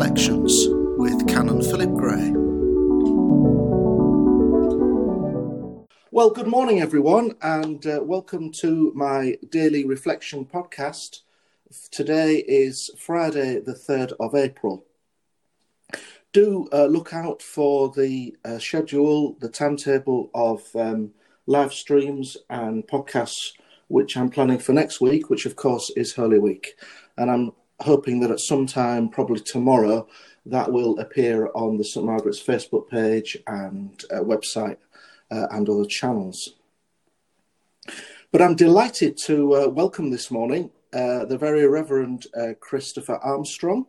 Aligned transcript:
Reflections 0.00 0.66
with 0.96 1.28
Canon 1.28 1.60
Philip 1.62 1.92
Gray. 1.92 2.30
Well, 6.10 6.30
good 6.30 6.46
morning, 6.46 6.80
everyone, 6.80 7.36
and 7.42 7.86
uh, 7.86 8.00
welcome 8.02 8.50
to 8.52 8.92
my 8.94 9.36
daily 9.50 9.84
reflection 9.84 10.46
podcast. 10.46 11.20
Today 11.90 12.36
is 12.36 12.90
Friday, 12.96 13.60
the 13.60 13.74
3rd 13.74 14.14
of 14.18 14.34
April. 14.34 14.86
Do 16.32 16.66
uh, 16.72 16.86
look 16.86 17.12
out 17.12 17.42
for 17.42 17.90
the 17.90 18.34
uh, 18.42 18.58
schedule, 18.58 19.36
the 19.38 19.50
timetable 19.50 20.30
of 20.32 20.62
um, 20.74 21.10
live 21.46 21.74
streams 21.74 22.38
and 22.48 22.88
podcasts 22.88 23.52
which 23.90 24.16
I'm 24.16 24.30
planning 24.30 24.60
for 24.60 24.72
next 24.72 25.00
week, 25.00 25.30
which 25.30 25.46
of 25.46 25.56
course 25.56 25.90
is 25.96 26.14
Holy 26.14 26.38
Week. 26.38 26.76
And 27.18 27.28
I'm 27.28 27.52
hoping 27.80 28.20
that 28.20 28.30
at 28.30 28.40
some 28.40 28.66
time, 28.66 29.08
probably 29.08 29.40
tomorrow, 29.40 30.06
that 30.46 30.72
will 30.72 30.98
appear 30.98 31.50
on 31.54 31.76
the 31.76 31.84
St 31.84 32.04
Margaret's 32.04 32.42
Facebook 32.42 32.88
page 32.88 33.36
and 33.46 34.02
uh, 34.10 34.20
website 34.20 34.78
uh, 35.30 35.46
and 35.50 35.68
other 35.68 35.84
channels. 35.84 36.54
But 38.32 38.42
I'm 38.42 38.54
delighted 38.54 39.18
to 39.26 39.54
uh, 39.54 39.68
welcome 39.68 40.10
this 40.10 40.30
morning 40.30 40.70
uh, 40.92 41.24
the 41.24 41.38
very 41.38 41.66
Reverend 41.66 42.26
uh, 42.36 42.54
Christopher 42.60 43.16
Armstrong. 43.16 43.86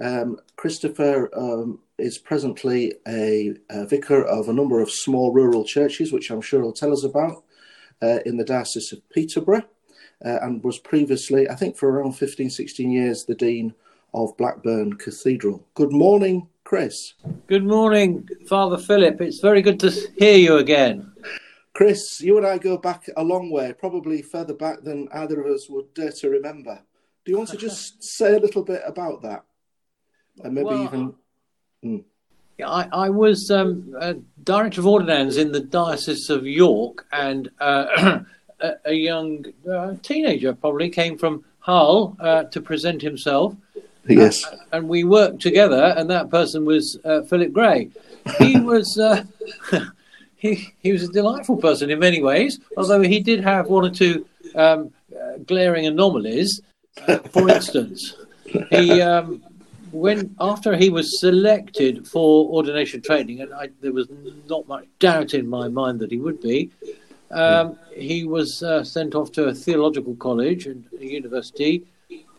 Um, 0.00 0.38
Christopher 0.56 1.28
um, 1.36 1.80
is 1.98 2.18
presently 2.18 2.94
a, 3.06 3.54
a, 3.68 3.86
vicar 3.86 4.22
of 4.22 4.48
a 4.48 4.52
number 4.52 4.80
of 4.80 4.90
small 4.90 5.32
rural 5.32 5.64
churches, 5.64 6.12
which 6.12 6.30
I'm 6.30 6.40
sure 6.40 6.62
he'll 6.62 6.72
tell 6.72 6.92
us 6.92 7.04
about, 7.04 7.42
uh, 8.00 8.20
in 8.24 8.36
the 8.36 8.44
Diocese 8.44 8.92
of 8.92 9.08
Peterborough 9.10 9.64
uh, 10.24 10.38
and 10.42 10.62
was 10.62 10.78
previously, 10.78 11.48
I 11.48 11.54
think, 11.54 11.76
for 11.76 11.90
around 11.90 12.12
15, 12.12 12.50
16 12.50 12.90
years, 12.90 13.24
the 13.24 13.34
Dean 13.34 13.74
of 14.14 14.36
Blackburn 14.36 14.94
Cathedral. 14.94 15.66
Good 15.74 15.92
morning, 15.92 16.48
Chris. 16.64 17.14
Good 17.46 17.64
morning, 17.64 18.28
Father 18.48 18.78
Philip. 18.78 19.20
It's 19.20 19.40
very 19.40 19.62
good 19.62 19.80
to 19.80 19.90
hear 20.18 20.36
you 20.36 20.56
again. 20.56 21.12
Chris, 21.74 22.20
you 22.20 22.36
and 22.36 22.46
I 22.46 22.58
go 22.58 22.76
back 22.76 23.04
a 23.16 23.22
long 23.22 23.50
way, 23.50 23.72
probably 23.72 24.22
further 24.22 24.54
back 24.54 24.82
than 24.82 25.08
either 25.12 25.40
of 25.40 25.46
us 25.46 25.68
would 25.70 25.94
dare 25.94 26.10
to 26.10 26.30
remember. 26.30 26.80
Do 27.24 27.32
you 27.32 27.38
want 27.38 27.50
to 27.50 27.56
just 27.68 28.02
say 28.02 28.34
a 28.34 28.40
little 28.40 28.64
bit 28.64 28.82
about 28.84 29.22
that? 29.22 29.44
And 30.42 30.54
maybe 30.54 30.66
well, 30.66 30.84
even. 30.84 31.14
Hmm. 31.82 31.98
Yeah, 32.58 32.68
I, 32.68 32.88
I 32.92 33.08
was 33.10 33.52
um, 33.52 33.94
director 34.42 34.80
of 34.80 34.88
ordinands 34.88 35.36
in 35.36 35.52
the 35.52 35.60
Diocese 35.60 36.28
of 36.28 36.44
York, 36.44 37.06
and 37.12 37.48
uh, 37.60 38.20
a, 38.60 38.72
a 38.86 38.92
young 38.92 39.44
uh, 39.70 39.94
teenager 40.02 40.52
probably 40.54 40.90
came 40.90 41.18
from 41.18 41.44
Hull 41.60 42.16
uh, 42.20 42.44
to 42.44 42.60
present 42.60 43.02
himself. 43.02 43.54
Yes. 44.06 44.44
Uh, 44.44 44.56
and 44.72 44.88
we 44.88 45.04
worked 45.04 45.40
together, 45.40 45.94
and 45.96 46.08
that 46.10 46.30
person 46.30 46.64
was 46.64 46.98
uh, 47.04 47.22
Philip 47.22 47.52
Gray. 47.52 47.90
He 48.38 48.58
was. 48.60 48.98
Uh, 48.98 49.24
he, 50.36 50.72
he 50.78 50.92
was 50.92 51.02
a 51.02 51.12
delightful 51.12 51.56
person 51.56 51.90
in 51.90 51.98
many 51.98 52.22
ways, 52.22 52.60
although 52.76 53.02
he 53.02 53.20
did 53.20 53.40
have 53.40 53.66
one 53.66 53.84
or 53.84 53.90
two 53.90 54.26
um, 54.54 54.92
glaring 55.46 55.86
anomalies. 55.86 56.62
for 57.32 57.48
instance, 57.48 58.14
he 58.70 59.02
um, 59.02 59.42
when 59.92 60.34
after 60.40 60.76
he 60.76 60.90
was 60.90 61.20
selected 61.20 62.06
for 62.06 62.48
ordination 62.50 63.00
training, 63.02 63.40
and 63.40 63.52
I, 63.52 63.68
there 63.80 63.92
was 63.92 64.08
not 64.48 64.66
much 64.68 64.86
doubt 64.98 65.34
in 65.34 65.48
my 65.48 65.68
mind 65.68 66.00
that 66.00 66.10
he 66.10 66.18
would 66.18 66.40
be, 66.40 66.70
um, 67.30 67.78
he 67.94 68.24
was 68.24 68.62
uh, 68.62 68.82
sent 68.84 69.14
off 69.14 69.32
to 69.32 69.44
a 69.46 69.54
theological 69.54 70.14
college 70.16 70.66
and 70.66 70.86
a 70.98 71.04
university, 71.04 71.86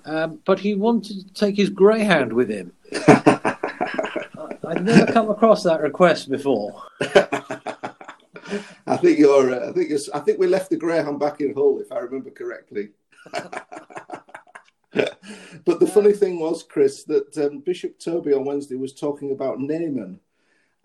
um, 0.06 0.40
but 0.46 0.60
he 0.60 0.76
wanted 0.76 1.28
to 1.28 1.34
take 1.34 1.56
his 1.56 1.70
greyhound 1.70 2.34
with 2.34 2.50
him. 2.50 2.74
I've 3.08 4.84
never 4.84 5.12
come 5.12 5.30
across 5.30 5.64
that 5.64 5.82
request 5.82 6.30
before. 6.30 6.84
I 8.88 8.98
think 8.98 9.20
you're. 9.20 9.54
Uh, 9.54 9.70
I 9.70 9.74
think 9.74 9.90
you're, 9.90 10.00
I 10.14 10.20
think 10.20 10.40
we 10.40 10.48
left 10.48 10.70
the 10.70 10.78
greyhound 10.78 11.20
back 11.20 11.42
in 11.42 11.54
Hull, 11.54 11.80
if 11.80 11.92
I 11.92 12.00
remember 12.00 12.32
correctly. 12.32 12.90
but 14.94 15.80
the 15.80 15.90
funny 15.92 16.14
thing 16.14 16.40
was, 16.40 16.64
Chris, 16.64 17.04
that 17.06 17.38
um, 17.38 17.60
Bishop 17.60 18.00
Toby 18.00 18.34
on 18.34 18.46
Wednesday 18.46 18.76
was 18.76 18.94
talking 18.94 19.32
about 19.32 19.60
Naaman 19.60 20.20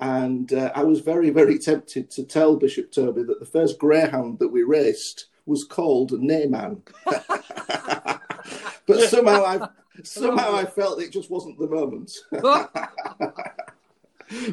and 0.01 0.53
uh, 0.53 0.73
I 0.75 0.83
was 0.83 1.01
very, 1.01 1.31
very 1.31 1.59
tempted 1.59 2.11
to 2.13 2.25
tell 2.25 2.57
Bishop 2.57 2.91
Toby 2.91 3.23
that 3.23 3.39
the 3.39 3.47
first 3.47 3.79
greyhound 3.79 4.39
that 4.41 4.49
we 4.49 4.63
raced 4.63 5.27
was 5.47 5.65
called 5.65 6.13
Naaman. 6.13 6.83
but 7.05 9.01
somehow 9.09 9.45
I 9.45 9.69
somehow 10.03 10.55
I 10.55 10.65
felt 10.65 11.01
it 11.01 11.13
just 11.13 11.31
wasn't 11.31 11.59
the 11.59 11.69
moment. 11.69 12.13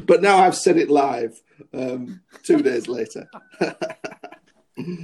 but 0.06 0.22
now 0.22 0.38
I've 0.38 0.56
said 0.56 0.76
it 0.76 0.90
live 0.90 1.40
um, 1.74 2.20
two 2.42 2.62
days 2.62 2.86
later. 2.88 3.28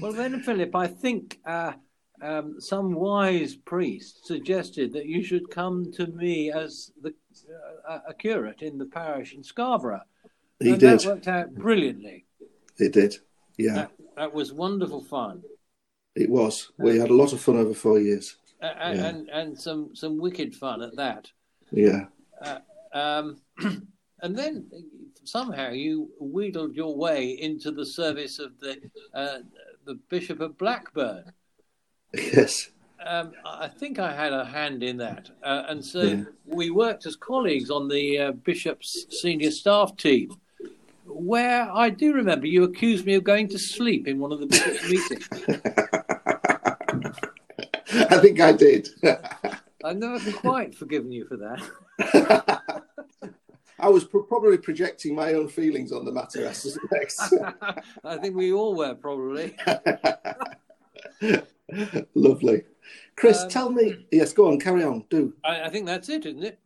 well, 0.00 0.12
then, 0.12 0.40
Philip, 0.42 0.74
I 0.74 0.86
think 0.86 1.40
uh, 1.44 1.72
um, 2.22 2.60
some 2.60 2.92
wise 2.94 3.56
priest 3.56 4.26
suggested 4.26 4.92
that 4.92 5.06
you 5.06 5.24
should 5.24 5.50
come 5.50 5.90
to 5.92 6.06
me 6.06 6.52
as 6.52 6.92
the, 7.02 7.14
uh, 7.88 8.00
a 8.08 8.14
curate 8.14 8.62
in 8.62 8.78
the 8.78 8.86
parish 8.86 9.34
in 9.34 9.42
Scarborough 9.42 10.02
he 10.60 10.70
and 10.70 10.80
did. 10.80 11.00
That 11.00 11.06
worked 11.06 11.28
out 11.28 11.54
brilliantly. 11.54 12.26
It 12.78 12.92
did. 12.92 13.16
Yeah. 13.56 13.74
That, 13.74 13.90
that 14.16 14.34
was 14.34 14.52
wonderful 14.52 15.02
fun. 15.02 15.42
It 16.14 16.30
was. 16.30 16.72
We 16.78 16.98
had 16.98 17.10
a 17.10 17.14
lot 17.14 17.32
of 17.32 17.40
fun 17.40 17.56
over 17.56 17.74
four 17.74 18.00
years. 18.00 18.36
Uh, 18.60 18.72
yeah. 18.76 19.06
and 19.06 19.28
and 19.28 19.58
some 19.58 19.94
some 19.94 20.18
wicked 20.18 20.54
fun 20.54 20.82
at 20.82 20.96
that. 20.96 21.30
Yeah. 21.70 22.06
Uh, 22.42 22.58
um, 22.92 23.36
and 24.22 24.36
then 24.36 24.68
somehow 25.22 25.70
you 25.70 26.10
wheedled 26.18 26.74
your 26.74 26.96
way 26.96 27.30
into 27.30 27.70
the 27.70 27.86
service 27.86 28.40
of 28.40 28.58
the 28.58 28.78
uh, 29.14 29.38
the 29.84 29.94
Bishop 30.08 30.40
of 30.40 30.58
Blackburn. 30.58 31.32
Yes. 32.12 32.70
Um, 33.04 33.30
I 33.44 33.68
think 33.68 34.00
I 34.00 34.12
had 34.12 34.32
a 34.32 34.44
hand 34.44 34.82
in 34.82 34.96
that, 34.96 35.30
uh, 35.44 35.64
and 35.68 35.84
so 35.84 36.02
yeah. 36.02 36.24
we 36.46 36.70
worked 36.70 37.06
as 37.06 37.14
colleagues 37.14 37.70
on 37.70 37.86
the 37.86 38.18
uh, 38.18 38.32
bishop's 38.32 39.06
senior 39.10 39.52
staff 39.52 39.96
team 39.96 40.30
where 41.18 41.70
I 41.72 41.90
do 41.90 42.14
remember 42.14 42.46
you 42.46 42.64
accused 42.64 43.04
me 43.06 43.14
of 43.14 43.24
going 43.24 43.48
to 43.48 43.58
sleep 43.58 44.06
in 44.06 44.18
one 44.18 44.32
of 44.32 44.40
the 44.40 44.46
meetings. 44.88 45.28
I 48.10 48.18
think 48.18 48.40
I 48.40 48.52
did. 48.52 48.88
I've 49.84 49.96
never 49.96 50.32
quite 50.32 50.74
forgiven 50.74 51.12
you 51.12 51.24
for 51.26 51.36
that. 51.36 52.72
I 53.80 53.88
was 53.88 54.04
pro- 54.04 54.24
probably 54.24 54.58
projecting 54.58 55.14
my 55.14 55.34
own 55.34 55.48
feelings 55.48 55.92
on 55.92 56.04
the 56.04 56.12
matter, 56.12 56.48
I 56.48 56.52
suspect. 56.52 57.14
I 58.04 58.16
think 58.16 58.34
we 58.34 58.52
all 58.52 58.74
were, 58.74 58.94
probably. 58.94 59.54
Lovely. 62.14 62.64
Chris, 63.16 63.42
um, 63.42 63.48
tell 63.48 63.70
me. 63.70 64.06
Yes, 64.10 64.32
go 64.32 64.48
on, 64.48 64.58
carry 64.58 64.82
on, 64.82 65.04
do. 65.10 65.32
I, 65.44 65.62
I 65.62 65.68
think 65.70 65.86
that's 65.86 66.08
it, 66.08 66.26
isn't 66.26 66.42
it? 66.42 66.58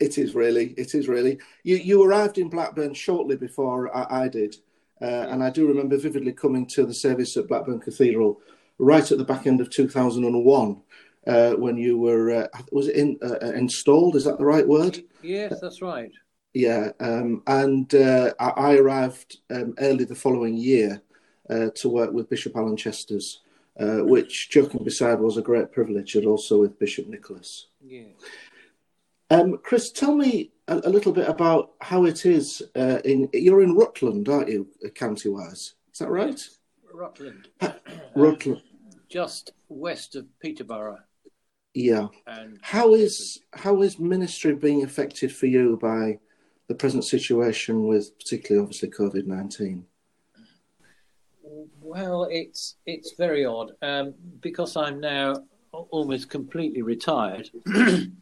It 0.00 0.18
is 0.18 0.34
really. 0.34 0.74
It 0.76 0.94
is 0.94 1.08
really. 1.08 1.38
You 1.64 1.76
you 1.76 2.02
arrived 2.02 2.38
in 2.38 2.48
Blackburn 2.48 2.94
shortly 2.94 3.36
before 3.36 3.94
I, 3.96 4.24
I 4.24 4.28
did, 4.28 4.56
uh, 5.02 5.26
and 5.28 5.42
I 5.42 5.50
do 5.50 5.66
remember 5.66 5.96
vividly 5.96 6.32
coming 6.32 6.66
to 6.68 6.86
the 6.86 6.94
service 6.94 7.36
at 7.36 7.48
Blackburn 7.48 7.80
Cathedral 7.80 8.40
right 8.78 9.10
at 9.10 9.18
the 9.18 9.24
back 9.24 9.46
end 9.46 9.60
of 9.60 9.70
2001 9.70 10.80
uh, 11.26 11.52
when 11.52 11.76
you 11.76 11.98
were 11.98 12.30
uh, 12.30 12.46
was 12.72 12.88
it 12.88 12.96
in, 12.96 13.18
uh, 13.22 13.34
uh, 13.42 13.52
installed? 13.52 14.16
Is 14.16 14.24
that 14.24 14.38
the 14.38 14.44
right 14.44 14.66
word? 14.66 15.00
Yes, 15.22 15.60
that's 15.60 15.82
right. 15.82 16.10
Yeah, 16.54 16.90
um, 17.00 17.42
and 17.46 17.94
uh, 17.94 18.32
I, 18.40 18.76
arrived 18.76 19.36
um, 19.50 19.74
early 19.78 20.04
the 20.04 20.14
following 20.14 20.56
year 20.56 21.02
to 21.74 21.88
work 21.88 22.12
with 22.12 22.30
Bishop 22.30 22.56
Alan 22.56 22.76
Chesters, 22.76 23.40
which, 23.76 24.48
joking 24.50 24.82
beside, 24.82 25.20
was 25.20 25.36
a 25.36 25.42
great 25.42 25.70
privilege, 25.70 26.16
and 26.16 26.26
also 26.26 26.60
with 26.60 26.78
Bishop 26.78 27.06
Nicholas. 27.06 27.66
Yeah. 27.84 28.08
Um, 29.30 29.58
Chris, 29.62 29.92
tell 29.92 30.14
me 30.14 30.52
a, 30.68 30.78
a, 30.84 30.90
little 30.90 31.12
bit 31.12 31.28
about 31.28 31.72
how 31.80 32.04
it 32.04 32.24
is 32.24 32.62
uh, 32.76 33.00
in. 33.04 33.28
You're 33.32 33.62
in 33.62 33.74
Rutland, 33.74 34.28
aren't 34.28 34.48
you, 34.48 34.68
uh, 34.84 34.88
county-wise? 34.88 35.74
Is 35.92 35.98
that 35.98 36.10
right? 36.10 36.40
Rutland. 36.92 37.48
Rutland. 38.14 38.62
just 39.08 39.52
west 39.68 40.16
of 40.16 40.26
Peterborough. 40.40 41.00
Yeah. 41.74 42.08
And 42.26 42.58
how 42.62 42.94
is 42.94 43.40
how 43.52 43.82
is 43.82 43.98
ministry 43.98 44.54
being 44.54 44.82
affected 44.82 45.30
for 45.30 45.46
you 45.46 45.78
by 45.80 46.18
the 46.66 46.74
present 46.74 47.04
situation 47.04 47.84
with 47.86 48.18
particularly 48.18 48.62
obviously 48.62 48.90
COVID 48.90 49.26
nineteen? 49.26 49.84
Well, 51.82 52.28
it's 52.30 52.76
it's 52.86 53.12
very 53.12 53.44
odd 53.44 53.72
um, 53.82 54.14
because 54.40 54.76
I'm 54.76 55.00
now 55.00 55.44
almost 55.70 56.30
completely 56.30 56.82
retired. 56.82 57.50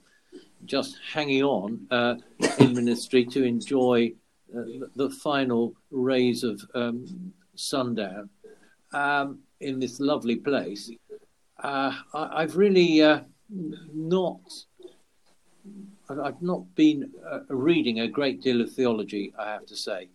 just 0.67 0.99
hanging 1.13 1.43
on 1.43 1.87
uh, 1.91 2.15
in 2.59 2.75
ministry 2.75 3.25
to 3.25 3.45
enjoy 3.45 4.13
uh, 4.57 4.63
the 4.95 5.11
final 5.11 5.75
rays 5.91 6.45
of 6.45 6.63
um, 6.75 7.33
sundown 7.55 8.29
um, 8.93 9.39
in 9.61 9.79
this 9.79 10.01
lovely 10.01 10.37
place. 10.37 10.91
Uh, 11.63 11.93
I, 12.13 12.43
have 12.43 12.57
really 12.57 13.03
uh, 13.03 13.21
not. 13.95 14.41
I've 16.09 16.43
not 16.43 16.75
been 16.75 17.11
uh, 17.29 17.41
reading 17.49 18.01
a 18.01 18.09
great 18.09 18.43
deal 18.43 18.61
of 18.61 18.73
theology, 18.73 19.33
I 19.39 19.53
have 19.53 19.67
to 19.67 19.77
say. 19.77 20.09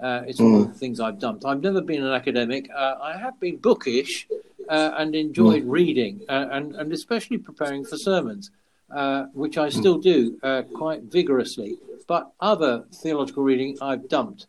Uh, 0.00 0.22
it's 0.26 0.40
one 0.40 0.54
of 0.54 0.72
the 0.72 0.78
things 0.78 1.00
I've 1.00 1.18
dumped. 1.18 1.44
I've 1.44 1.62
never 1.62 1.80
been 1.80 2.04
an 2.04 2.12
academic. 2.12 2.68
Uh, 2.70 2.96
I 3.02 3.16
have 3.16 3.38
been 3.40 3.56
bookish 3.56 4.28
uh, 4.68 4.92
and 4.96 5.14
enjoyed 5.14 5.64
reading, 5.64 6.20
uh, 6.28 6.46
and, 6.52 6.76
and 6.76 6.92
especially 6.92 7.38
preparing 7.38 7.84
for 7.84 7.96
sermons, 7.96 8.50
uh, 8.94 9.26
which 9.34 9.58
I 9.58 9.68
still 9.68 9.98
do 9.98 10.38
uh, 10.42 10.62
quite 10.74 11.02
vigorously. 11.04 11.78
But 12.06 12.32
other 12.40 12.84
theological 12.94 13.42
reading 13.42 13.76
I've 13.82 14.08
dumped 14.08 14.46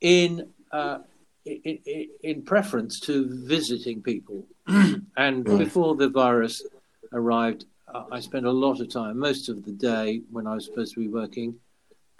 in, 0.00 0.48
in, 1.44 2.08
in 2.22 2.42
preference 2.42 3.00
to 3.00 3.28
visiting 3.46 4.02
people. 4.02 4.46
and 5.16 5.48
Right. 5.48 5.58
before 5.58 5.96
the 5.96 6.08
virus 6.08 6.64
arrived, 7.12 7.64
I 8.12 8.20
spent 8.20 8.46
a 8.46 8.52
lot 8.52 8.80
of 8.80 8.88
time, 8.88 9.18
most 9.18 9.48
of 9.48 9.64
the 9.64 9.72
day 9.72 10.22
when 10.30 10.46
I 10.46 10.54
was 10.54 10.66
supposed 10.66 10.94
to 10.94 11.00
be 11.00 11.08
working, 11.08 11.56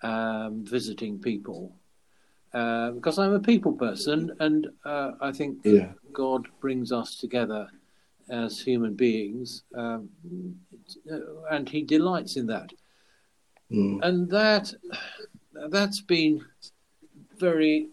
um, 0.02 0.64
visiting 0.64 1.20
people 1.20 1.72
uh, 2.52 2.90
because 2.90 3.18
I'm 3.18 3.32
a 3.32 3.40
people 3.40 3.72
person, 3.72 4.32
and 4.40 4.66
uh, 4.84 5.12
I 5.20 5.32
think 5.32 5.58
Yeah. 5.64 5.92
God 6.12 6.48
brings 6.60 6.90
us 6.90 7.14
together 7.16 7.68
as 8.30 8.60
human 8.60 8.94
beings, 8.94 9.64
um, 9.74 10.08
and 11.50 11.68
He 11.68 11.82
delights 11.82 12.36
in 12.36 12.46
that, 12.46 12.72
Mm. 13.70 14.00
and 14.02 14.28
that 14.30 14.74
that's 15.68 16.00
been 16.00 16.44
very 17.38 17.88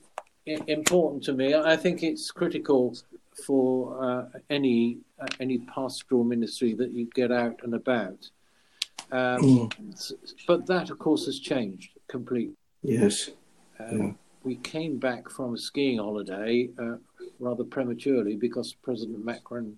important 0.68 1.24
to 1.26 1.34
me. 1.34 1.54
I 1.54 1.76
think 1.78 2.02
it's 2.04 2.32
critical 2.32 2.96
for 3.46 4.04
uh, 4.04 4.26
any 4.50 4.98
uh, 5.20 5.28
any 5.40 5.60
pastoral 5.60 6.24
ministry 6.24 6.74
that 6.74 6.92
you 6.92 7.06
get 7.14 7.32
out 7.32 7.60
and 7.64 7.74
about. 7.74 8.30
Um, 9.12 9.42
Mm. 9.42 10.14
But 10.48 10.66
that, 10.68 10.90
of 10.90 10.98
course, 11.00 11.26
has 11.28 11.40
changed 11.40 11.92
completely. 12.08 12.56
Yes. 12.84 13.30
Um, 13.80 13.98
Yeah. 13.98 14.14
We 14.44 14.56
came 14.58 14.98
back 14.98 15.30
from 15.30 15.54
a 15.54 15.58
skiing 15.58 15.98
holiday 16.00 16.70
uh, 16.80 16.98
rather 17.40 17.64
prematurely 17.66 18.36
because 18.36 18.74
President 18.74 19.24
Macron 19.26 19.78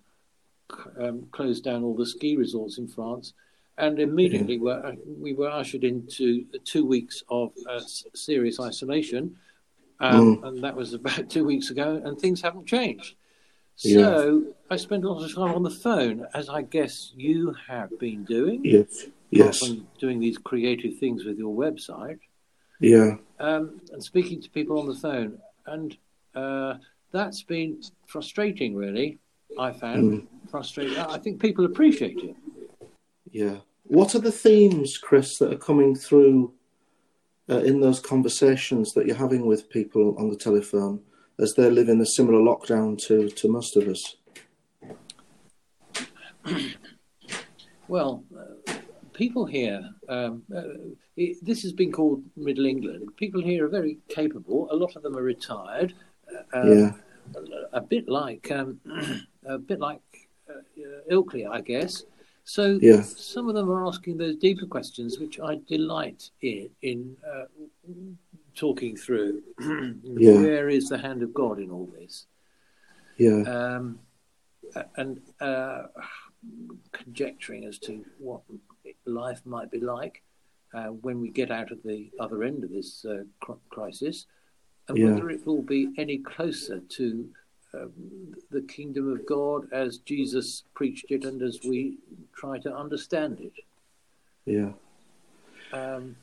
um, 0.99 1.27
closed 1.31 1.63
down 1.63 1.83
all 1.83 1.95
the 1.95 2.05
ski 2.05 2.35
resorts 2.37 2.77
in 2.77 2.87
France, 2.87 3.33
and 3.77 3.99
immediately 3.99 4.57
were, 4.59 4.95
we 5.19 5.33
were 5.33 5.49
ushered 5.49 5.83
into 5.83 6.45
two 6.65 6.85
weeks 6.85 7.23
of 7.29 7.51
uh, 7.69 7.79
serious 8.13 8.59
isolation, 8.59 9.35
um, 9.99 10.39
and 10.43 10.63
that 10.63 10.75
was 10.75 10.93
about 10.93 11.29
two 11.35 11.45
weeks 11.45 11.69
ago, 11.69 12.01
and 12.03 12.19
things 12.19 12.41
haven't 12.41 12.65
changed. 12.67 13.15
So 13.75 14.43
I 14.69 14.75
spent 14.75 15.05
a 15.05 15.09
lot 15.09 15.23
of 15.23 15.33
time 15.33 15.55
on 15.55 15.63
the 15.63 15.69
phone, 15.69 16.25
as 16.33 16.49
I 16.49 16.63
guess 16.63 17.13
you 17.15 17.55
have 17.67 17.97
been 17.97 18.25
doing, 18.25 18.65
Yes. 18.65 19.05
Yes. 19.31 19.71
doing 19.99 20.19
these 20.19 20.37
creative 20.37 20.97
things 20.97 21.23
with 21.23 21.37
your 21.37 21.55
website 21.55 22.19
Yeah. 22.79 23.17
um, 23.39 23.79
and 23.93 24.03
speaking 24.03 24.41
to 24.41 24.49
people 24.49 24.79
on 24.79 24.87
the 24.87 24.95
phone, 24.95 25.39
and 25.65 25.97
uh, 26.35 26.75
that's 27.11 27.41
been 27.43 27.81
frustrating. 28.05 28.75
Really, 28.75 29.17
I 29.57 29.71
found 29.71 30.27
frustrating. 30.49 30.97
I 30.97 31.17
think 31.17 31.41
people 31.41 31.65
appreciate 31.65 32.19
it. 32.19 32.35
Yeah. 33.31 33.57
What 33.83 34.13
are 34.15 34.19
the 34.19 34.31
themes, 34.31 34.97
Chris, 34.97 35.37
that 35.39 35.51
are 35.51 35.57
coming 35.57 35.95
through 35.95 36.53
uh, 37.49 37.59
in 37.59 37.79
those 37.79 37.99
conversations 37.99 38.93
that 38.93 39.07
you're 39.07 39.15
having 39.15 39.45
with 39.45 39.69
people 39.69 40.15
on 40.19 40.29
the 40.29 40.35
telephone 40.35 41.01
as 41.39 41.53
they're 41.55 41.71
living 41.71 41.99
a 42.01 42.05
similar 42.05 42.39
lockdown 42.39 42.97
to, 43.07 43.29
to 43.29 43.51
most 43.51 43.75
of 43.75 43.87
us? 43.87 44.15
Well, 47.89 48.23
uh, 48.37 48.73
people 49.13 49.47
here. 49.47 49.81
Um, 50.07 50.43
uh, 50.55 50.61
it, 51.17 51.43
this 51.43 51.63
has 51.63 51.73
been 51.73 51.91
called 51.91 52.23
Middle 52.37 52.67
England. 52.67 53.09
People 53.17 53.41
here 53.41 53.65
are 53.65 53.67
very 53.67 53.97
capable. 54.09 54.69
A 54.71 54.75
lot 54.75 54.95
of 54.95 55.01
them 55.01 55.17
are 55.17 55.23
retired. 55.23 55.95
Uh, 56.53 56.59
um, 56.59 56.77
yeah. 56.77 56.91
a 57.73 57.81
bit 57.81 58.07
like 58.07 58.51
um, 58.51 58.79
a 59.45 59.57
bit 59.57 59.79
like 59.79 60.01
uh, 60.49 60.53
Ilkley, 61.11 61.49
I 61.49 61.61
guess. 61.61 62.03
So 62.43 62.79
Yeah. 62.81 63.01
some 63.01 63.47
of 63.47 63.55
them 63.55 63.69
are 63.69 63.85
asking 63.85 64.17
those 64.17 64.35
deeper 64.35 64.65
questions, 64.65 65.19
which 65.19 65.39
I 65.39 65.59
delight 65.67 66.31
in 66.41 66.69
in 66.81 67.17
uh, 67.25 67.45
talking 68.55 68.95
through. 68.97 69.43
Yeah. 70.03 70.41
Where 70.41 70.69
is 70.69 70.89
the 70.89 70.97
hand 70.97 71.21
of 71.23 71.33
God 71.33 71.59
in 71.59 71.69
all 71.71 71.85
this? 71.99 72.25
Yeah. 73.17 73.41
Um, 73.43 73.99
and 74.97 75.19
uh, 75.39 75.83
conjecturing 76.91 77.65
as 77.65 77.77
to 77.79 78.03
what 78.17 78.41
life 79.05 79.41
might 79.45 79.71
be 79.71 79.79
like 79.79 80.21
uh, 80.73 80.87
when 80.87 81.19
we 81.21 81.29
get 81.29 81.51
out 81.51 81.71
of 81.71 81.81
the 81.83 82.11
other 82.19 82.43
end 82.43 82.63
of 82.63 82.71
this 82.71 83.05
uh, 83.05 83.23
crisis, 83.69 84.25
and 84.87 84.97
Yeah. 84.97 85.13
whether 85.13 85.29
it 85.29 85.45
will 85.45 85.61
be 85.63 85.89
any 85.97 86.17
closer 86.19 86.79
to 86.79 87.29
um, 87.73 88.35
the 88.51 88.61
kingdom 88.61 89.11
of 89.11 89.25
God 89.25 89.67
as 89.71 89.97
Jesus 89.99 90.63
preached 90.73 91.05
it 91.09 91.23
and 91.25 91.41
as 91.41 91.59
we 91.63 91.97
try 92.35 92.57
to 92.59 92.75
understand 92.75 93.39
it. 93.39 93.53
Yeah. 94.45 94.71
Um, 95.71 96.15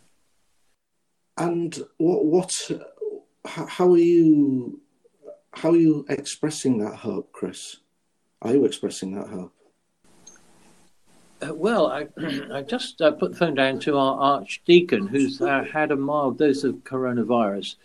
And 1.38 1.78
what 1.98 2.24
what 2.24 2.70
how 3.44 3.92
are 3.92 3.98
you 3.98 4.80
how 5.52 5.70
are 5.70 5.76
you 5.76 6.04
expressing 6.08 6.78
that 6.78 6.96
hope, 6.96 7.32
Chris? 7.32 7.76
Are 8.42 8.52
you 8.52 8.64
expressing 8.64 9.14
that 9.14 9.28
hope? 9.28 9.52
Uh, 11.46 11.54
well, 11.54 11.86
I, 11.86 12.08
I 12.52 12.62
just 12.62 13.00
uh, 13.00 13.12
put 13.12 13.32
the 13.32 13.36
phone 13.38 13.54
down 13.54 13.78
to 13.80 13.96
our 13.98 14.18
archdeacon 14.18 15.06
who's 15.06 15.40
uh, 15.40 15.64
had 15.70 15.90
a 15.92 15.96
mild 15.96 16.38
dose 16.38 16.64
of 16.64 16.76
coronavirus. 16.84 17.76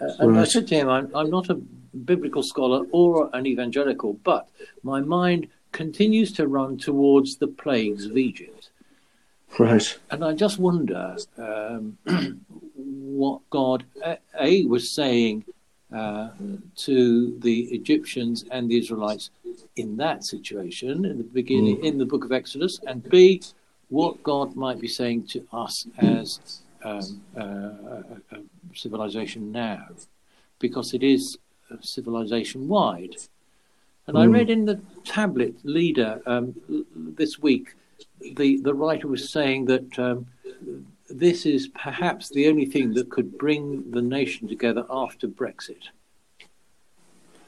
Uh, 0.00 0.10
and 0.20 0.38
I 0.38 0.44
said 0.44 0.68
to 0.68 0.74
him, 0.74 0.88
I'm, 0.88 1.10
I'm 1.14 1.30
not 1.30 1.50
a 1.50 1.60
biblical 2.04 2.42
scholar 2.42 2.86
or 2.90 3.30
an 3.32 3.46
evangelical, 3.46 4.14
but 4.24 4.48
my 4.82 5.00
mind 5.00 5.48
continues 5.72 6.32
to 6.32 6.46
run 6.46 6.78
towards 6.78 7.36
the 7.36 7.46
plagues 7.46 8.06
of 8.06 8.16
Egypt. 8.16 8.70
Right. 9.58 9.98
And 10.10 10.24
I 10.24 10.34
just 10.34 10.58
wonder 10.58 11.16
um, 11.38 11.98
what 12.74 13.40
God, 13.50 13.84
A, 14.38 14.64
was 14.66 14.90
saying 14.90 15.44
uh, 15.94 16.30
to 16.76 17.38
the 17.40 17.62
Egyptians 17.72 18.44
and 18.50 18.68
the 18.68 18.78
Israelites 18.78 19.30
in 19.76 19.96
that 19.96 20.24
situation, 20.24 21.04
in 21.04 21.18
the 21.18 21.24
beginning, 21.24 21.84
in 21.84 21.98
the 21.98 22.04
book 22.04 22.24
of 22.24 22.32
Exodus, 22.32 22.80
and 22.86 23.08
B, 23.08 23.42
what 23.88 24.22
God 24.22 24.54
might 24.54 24.80
be 24.80 24.88
saying 24.88 25.26
to 25.28 25.46
us 25.52 25.86
as 25.98 26.60
um, 26.84 27.22
uh, 27.36 27.42
a, 27.42 28.04
a 28.32 28.38
civilization 28.74 29.50
now, 29.50 29.86
because 30.58 30.92
it 30.92 31.02
is 31.02 31.38
civilization 31.80 32.68
wide. 32.68 33.16
And 34.06 34.16
I 34.16 34.24
read 34.24 34.48
in 34.48 34.64
the 34.64 34.80
tablet 35.04 35.54
leader 35.64 36.22
um, 36.24 36.54
this 36.94 37.38
week, 37.38 37.74
the, 38.36 38.58
the 38.62 38.72
writer 38.72 39.06
was 39.06 39.28
saying 39.28 39.66
that 39.66 39.98
um, 39.98 40.26
this 41.10 41.44
is 41.44 41.68
perhaps 41.68 42.30
the 42.30 42.48
only 42.48 42.64
thing 42.64 42.94
that 42.94 43.10
could 43.10 43.36
bring 43.36 43.90
the 43.90 44.00
nation 44.00 44.48
together 44.48 44.86
after 44.88 45.28
Brexit. 45.28 45.88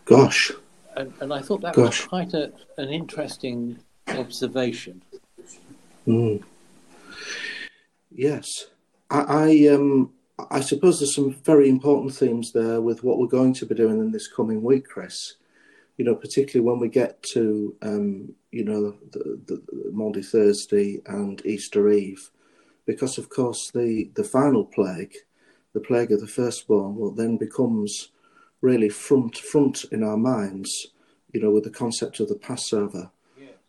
Gosh. 0.05 0.53
And, 0.97 1.13
and 1.21 1.33
I 1.33 1.41
thought 1.41 1.63
that 1.63 1.75
Gosh. 1.75 2.01
was 2.01 2.09
quite 2.09 2.35
a, 2.35 2.53
an 2.77 2.91
interesting 2.91 3.79
observation. 4.09 5.03
Mm. 6.07 6.43
Yes, 8.11 8.67
I, 9.09 9.21
I 9.21 9.75
um 9.75 10.13
I 10.51 10.61
suppose 10.61 10.99
there's 10.99 11.15
some 11.15 11.33
very 11.33 11.69
important 11.69 12.15
themes 12.15 12.53
there 12.53 12.81
with 12.81 13.03
what 13.03 13.19
we're 13.19 13.27
going 13.27 13.55
to 13.55 13.67
be 13.67 13.75
doing 13.75 13.99
in 13.99 14.13
this 14.13 14.29
coming 14.29 14.63
week, 14.63 14.89
Chris. 14.89 15.35
You 15.97 16.05
know, 16.05 16.15
particularly 16.15 16.69
when 16.69 16.81
we 16.81 16.89
get 16.89 17.23
to 17.35 17.77
um, 17.83 18.35
you 18.51 18.65
know 18.65 18.97
the, 19.13 19.41
the, 19.47 19.63
the 19.67 19.91
Maundy 19.93 20.23
Thursday 20.23 21.01
and 21.07 21.45
Easter 21.45 21.91
Eve, 21.91 22.31
because 22.87 23.19
of 23.19 23.29
course 23.29 23.71
the 23.71 24.11
the 24.15 24.25
final 24.25 24.65
plague, 24.65 25.15
the 25.73 25.81
plague 25.81 26.13
of 26.13 26.21
the 26.21 26.27
firstborn, 26.27 26.97
well 26.97 27.11
then 27.11 27.37
becomes 27.37 28.11
really 28.61 28.89
front 28.89 29.37
front 29.37 29.85
in 29.93 30.03
our 30.03 30.17
minds. 30.17 30.89
You 31.33 31.41
know, 31.41 31.51
with 31.51 31.65
the 31.65 31.71
concept 31.71 32.19
of 32.21 32.29
the 32.29 32.35
Passover 32.35 33.11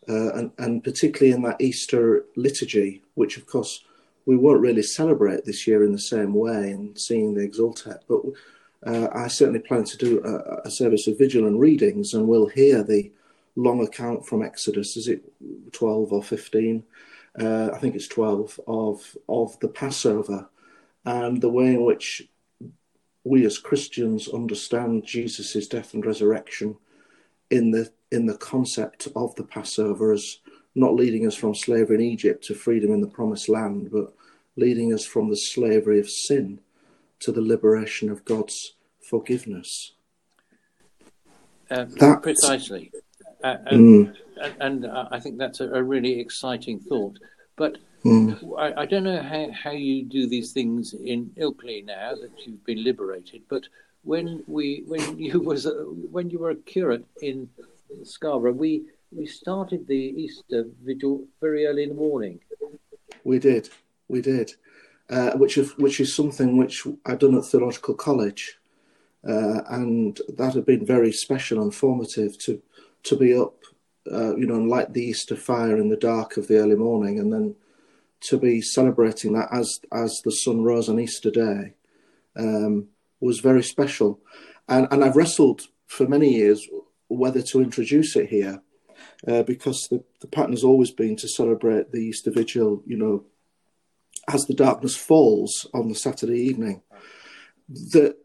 uh, 0.08 0.32
and, 0.34 0.50
and 0.58 0.84
particularly 0.84 1.32
in 1.34 1.42
that 1.42 1.60
Easter 1.60 2.24
liturgy, 2.36 3.02
which 3.14 3.36
of 3.36 3.46
course 3.46 3.84
we 4.26 4.36
won't 4.36 4.60
really 4.60 4.82
celebrate 4.82 5.44
this 5.44 5.66
year 5.66 5.84
in 5.84 5.92
the 5.92 5.98
same 5.98 6.34
way 6.34 6.70
and 6.70 6.98
seeing 6.98 7.34
the 7.34 7.46
Exultet, 7.46 8.00
but 8.08 8.20
uh, 8.86 9.08
I 9.12 9.28
certainly 9.28 9.60
plan 9.60 9.84
to 9.84 9.96
do 9.96 10.22
a, 10.24 10.66
a 10.68 10.70
service 10.70 11.06
of 11.06 11.18
vigil 11.18 11.46
and 11.46 11.60
readings, 11.60 12.14
and 12.14 12.26
we'll 12.26 12.46
hear 12.46 12.82
the 12.82 13.12
long 13.54 13.82
account 13.82 14.26
from 14.26 14.42
Exodus. 14.42 14.96
Is 14.96 15.08
it 15.08 15.22
twelve 15.72 16.12
or 16.12 16.22
fifteen? 16.22 16.84
Uh, 17.38 17.70
I 17.72 17.78
think 17.78 17.94
it's 17.94 18.08
twelve 18.08 18.58
of 18.66 19.16
of 19.28 19.58
the 19.60 19.68
Passover 19.68 20.48
and 21.04 21.40
the 21.40 21.48
way 21.48 21.74
in 21.74 21.84
which 21.84 22.28
we 23.24 23.46
as 23.46 23.58
Christians 23.58 24.28
understand 24.28 25.04
Jesus' 25.04 25.68
death 25.68 25.94
and 25.94 26.04
resurrection 26.04 26.76
in 27.50 27.70
the 27.70 27.90
in 28.10 28.26
the 28.26 28.36
concept 28.36 29.08
of 29.14 29.34
the 29.36 29.44
Passover 29.44 30.12
as 30.12 30.38
not 30.74 30.94
leading 30.94 31.26
us 31.26 31.34
from 31.34 31.54
slavery 31.54 31.96
in 31.96 32.00
Egypt 32.02 32.44
to 32.44 32.54
freedom 32.54 32.92
in 32.92 33.00
the 33.00 33.06
promised 33.06 33.48
land, 33.48 33.90
but 33.92 34.14
leading 34.56 34.92
us 34.92 35.04
from 35.04 35.28
the 35.28 35.36
slavery 35.36 35.98
of 35.98 36.08
sin 36.08 36.60
to 37.20 37.32
the 37.32 37.40
liberation 37.42 38.10
of 38.10 38.24
God's 38.24 38.74
forgiveness. 39.08 39.92
Uh, 41.70 41.86
That- 41.98 42.22
precisely. 42.22 42.92
Uh, 43.42 43.56
and, 43.66 43.80
Mm, 43.80 44.16
and, 44.40 44.54
and 44.60 44.86
uh, 44.86 45.08
I 45.10 45.18
think 45.18 45.38
that's 45.38 45.60
a, 45.60 45.68
a 45.70 45.82
really 45.82 46.20
exciting 46.20 46.78
thought. 46.78 47.18
But 47.56 47.78
mm, 48.04 48.38
I, 48.58 48.82
I 48.82 48.86
don't 48.86 49.04
know 49.04 49.20
how, 49.22 49.50
how 49.52 49.70
you 49.72 50.04
do 50.04 50.28
these 50.28 50.52
things 50.52 50.94
in 50.94 51.30
Ilkley 51.36 51.84
now 51.84 52.14
that 52.14 52.30
you've 52.46 52.64
been 52.64 52.84
liberated. 52.84 53.42
But 53.48 53.64
when 54.04 54.42
we 54.46 54.84
when 54.86 55.18
you 55.18 55.40
was 55.50 55.68
when 56.10 56.30
you 56.30 56.38
were 56.38 56.50
a 56.50 56.56
curate 56.56 57.04
in 57.20 57.48
Scarborough, 58.04 58.52
we 58.52 58.84
we 59.14 59.26
started 59.26 59.86
the 59.86 59.94
Easter 59.94 60.64
vigil 60.82 61.26
very 61.40 61.66
early 61.66 61.84
in 61.84 61.90
the 61.90 61.94
morning. 61.94 62.40
we 63.24 63.38
did, 63.38 63.68
we 64.08 64.20
did, 64.20 64.52
uh, 65.10 65.32
which 65.32 65.58
is 65.58 65.76
which 65.76 66.00
is 66.00 66.14
something 66.14 66.56
which 66.56 66.86
I'd 67.06 67.18
done 67.18 67.36
at 67.36 67.44
theological 67.44 67.94
college, 67.94 68.58
uh, 69.28 69.62
and 69.68 70.18
that 70.36 70.54
had 70.54 70.66
been 70.66 70.86
very 70.86 71.12
special 71.12 71.62
and 71.62 71.74
formative 71.74 72.38
to 72.38 72.62
to 73.04 73.16
be 73.16 73.36
up, 73.36 73.56
uh, 74.10 74.34
you 74.36 74.46
know, 74.46 74.54
and 74.54 74.68
light 74.68 74.92
the 74.92 75.04
Easter 75.04 75.36
fire 75.36 75.76
in 75.76 75.88
the 75.88 75.96
dark 75.96 76.36
of 76.36 76.48
the 76.48 76.58
early 76.58 76.76
morning, 76.76 77.18
and 77.18 77.32
then 77.32 77.54
to 78.20 78.38
be 78.38 78.60
celebrating 78.60 79.32
that 79.34 79.48
as 79.52 79.80
as 79.92 80.20
the 80.24 80.32
sun 80.32 80.62
rose 80.62 80.88
on 80.88 81.00
Easter 81.00 81.30
Day 81.30 81.74
um, 82.36 82.88
was 83.20 83.40
very 83.40 83.62
special, 83.62 84.20
and 84.68 84.88
and 84.90 85.04
I've 85.04 85.16
wrestled 85.16 85.68
for 85.86 86.08
many 86.08 86.32
years 86.34 86.66
whether 87.08 87.42
to 87.42 87.60
introduce 87.60 88.16
it 88.16 88.30
here, 88.30 88.62
uh, 89.26 89.42
because 89.42 89.88
the 89.90 90.02
the 90.20 90.28
pattern 90.28 90.52
has 90.52 90.64
always 90.64 90.90
been 90.90 91.16
to 91.16 91.28
celebrate 91.28 91.90
the 91.90 91.98
Easter 91.98 92.30
Vigil, 92.30 92.82
you 92.86 92.96
know, 92.96 93.24
as 94.28 94.46
the 94.46 94.54
darkness 94.54 94.96
falls 94.96 95.66
on 95.74 95.88
the 95.88 95.94
Saturday 95.94 96.38
evening. 96.38 96.82
That, 97.68 98.16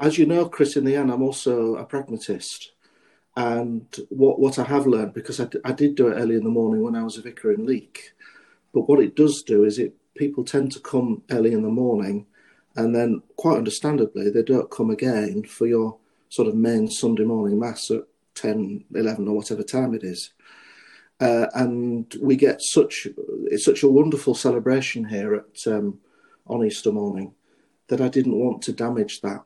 as 0.00 0.18
you 0.18 0.26
know, 0.26 0.48
Chris, 0.48 0.76
in 0.76 0.84
the 0.84 0.96
end, 0.96 1.10
I'm 1.10 1.22
also 1.22 1.76
a 1.76 1.84
pragmatist. 1.84 2.72
And 3.36 3.86
what, 4.10 4.38
what 4.38 4.58
I 4.58 4.64
have 4.64 4.86
learned, 4.86 5.14
because 5.14 5.40
I, 5.40 5.48
I 5.64 5.72
did 5.72 5.94
do 5.94 6.08
it 6.08 6.14
early 6.14 6.36
in 6.36 6.44
the 6.44 6.50
morning 6.50 6.82
when 6.82 6.94
I 6.94 7.02
was 7.02 7.16
a 7.16 7.22
vicar 7.22 7.50
in 7.52 7.64
Leek, 7.64 8.12
but 8.74 8.88
what 8.88 9.00
it 9.00 9.16
does 9.16 9.42
do 9.42 9.64
is 9.64 9.78
it 9.78 9.94
people 10.14 10.44
tend 10.44 10.72
to 10.72 10.80
come 10.80 11.22
early 11.30 11.52
in 11.52 11.62
the 11.62 11.68
morning, 11.68 12.26
and 12.76 12.94
then 12.94 13.22
quite 13.36 13.56
understandably 13.56 14.30
they 14.30 14.42
don't 14.42 14.70
come 14.70 14.90
again 14.90 15.44
for 15.44 15.66
your 15.66 15.96
sort 16.28 16.48
of 16.48 16.54
main 16.54 16.88
Sunday 16.88 17.24
morning 17.24 17.58
mass 17.58 17.90
at 17.90 18.02
10, 18.34 18.84
11 18.94 19.28
or 19.28 19.36
whatever 19.36 19.62
time 19.62 19.94
it 19.94 20.04
is. 20.04 20.32
Uh, 21.20 21.46
and 21.54 22.16
we 22.20 22.34
get 22.34 22.60
such 22.60 23.06
it's 23.44 23.64
such 23.64 23.84
a 23.84 23.88
wonderful 23.88 24.34
celebration 24.34 25.04
here 25.04 25.34
at 25.34 25.72
um, 25.72 25.98
on 26.48 26.64
Easter 26.64 26.90
morning 26.90 27.32
that 27.86 28.00
I 28.00 28.08
didn't 28.08 28.38
want 28.38 28.62
to 28.62 28.72
damage 28.72 29.20
that. 29.20 29.44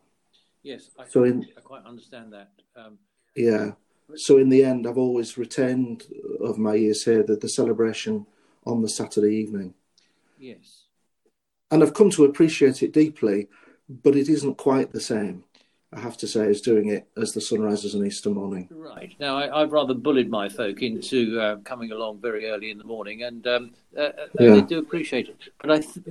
Yes, 0.63 0.89
I, 0.99 1.07
So 1.07 1.25
in 1.25 1.47
I 1.57 1.61
quite 1.61 1.85
understand 1.85 2.33
that. 2.33 2.51
Um, 2.75 2.99
Yeah. 3.35 3.73
So 4.15 4.39
in 4.39 4.49
the 4.49 4.65
end, 4.65 4.87
I've 4.87 4.97
always 4.97 5.37
retained 5.37 6.05
of 6.41 6.57
my 6.57 6.75
years 6.75 7.05
here 7.05 7.23
the, 7.23 7.37
the 7.37 7.49
celebration 7.49 8.27
on 8.65 8.81
the 8.81 8.89
Saturday 8.89 9.35
evening, 9.37 9.75
yes. 10.39 10.85
and 11.71 11.83
I've 11.83 11.95
come 11.95 12.11
to 12.11 12.25
appreciate 12.25 12.83
it 12.83 12.93
deeply. 12.93 13.49
But 13.89 14.17
it 14.17 14.29
isn't 14.29 14.57
quite 14.57 14.93
the 14.93 15.01
same, 15.01 15.45
I 15.93 16.01
have 16.01 16.17
to 16.19 16.27
say, 16.27 16.47
is 16.49 16.61
doing 16.61 16.89
it 16.89 17.07
as 17.17 17.33
the 17.33 17.41
sun 17.41 17.63
rises 17.63 17.95
on 17.95 18.05
Easter 18.05 18.29
morning. 18.31 18.69
Right. 18.71 19.15
Now, 19.21 19.37
I, 19.39 19.63
I've 19.63 19.73
rather 19.73 19.95
bullied 19.95 20.29
my 20.29 20.49
folk 20.49 20.83
into 20.83 21.41
uh, 21.41 21.57
coming 21.59 21.93
along 21.93 22.21
very 22.21 22.47
early 22.51 22.71
in 22.71 22.79
the 22.79 22.85
morning, 22.85 23.23
and 23.23 23.47
um, 23.47 23.71
uh, 23.97 24.01
uh, 24.01 24.11
Yeah. 24.39 24.55
they 24.55 24.61
do 24.63 24.79
appreciate 24.81 25.29
it. 25.29 25.37
But 25.61 25.71
I, 25.71 25.79
th- 25.79 26.07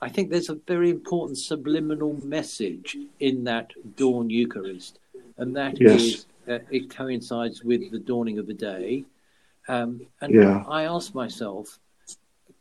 I 0.00 0.08
think 0.08 0.30
there's 0.30 0.48
a 0.48 0.54
very 0.66 0.90
important 0.90 1.36
subliminal 1.38 2.18
message 2.24 2.96
in 3.20 3.44
that 3.44 3.72
dawn 3.96 4.30
Eucharist, 4.30 4.98
and 5.36 5.54
that 5.56 5.78
Yes. 5.78 6.00
is 6.00 6.26
uh, 6.48 6.58
it 6.70 6.88
coincides 6.90 7.62
with 7.62 7.90
the 7.92 7.98
dawning 7.98 8.38
of 8.38 8.46
the 8.46 8.54
day. 8.54 9.04
Um, 9.68 10.06
and 10.22 10.34
Yeah. 10.34 10.64
I 10.66 10.84
ask 10.84 11.14
myself 11.14 11.78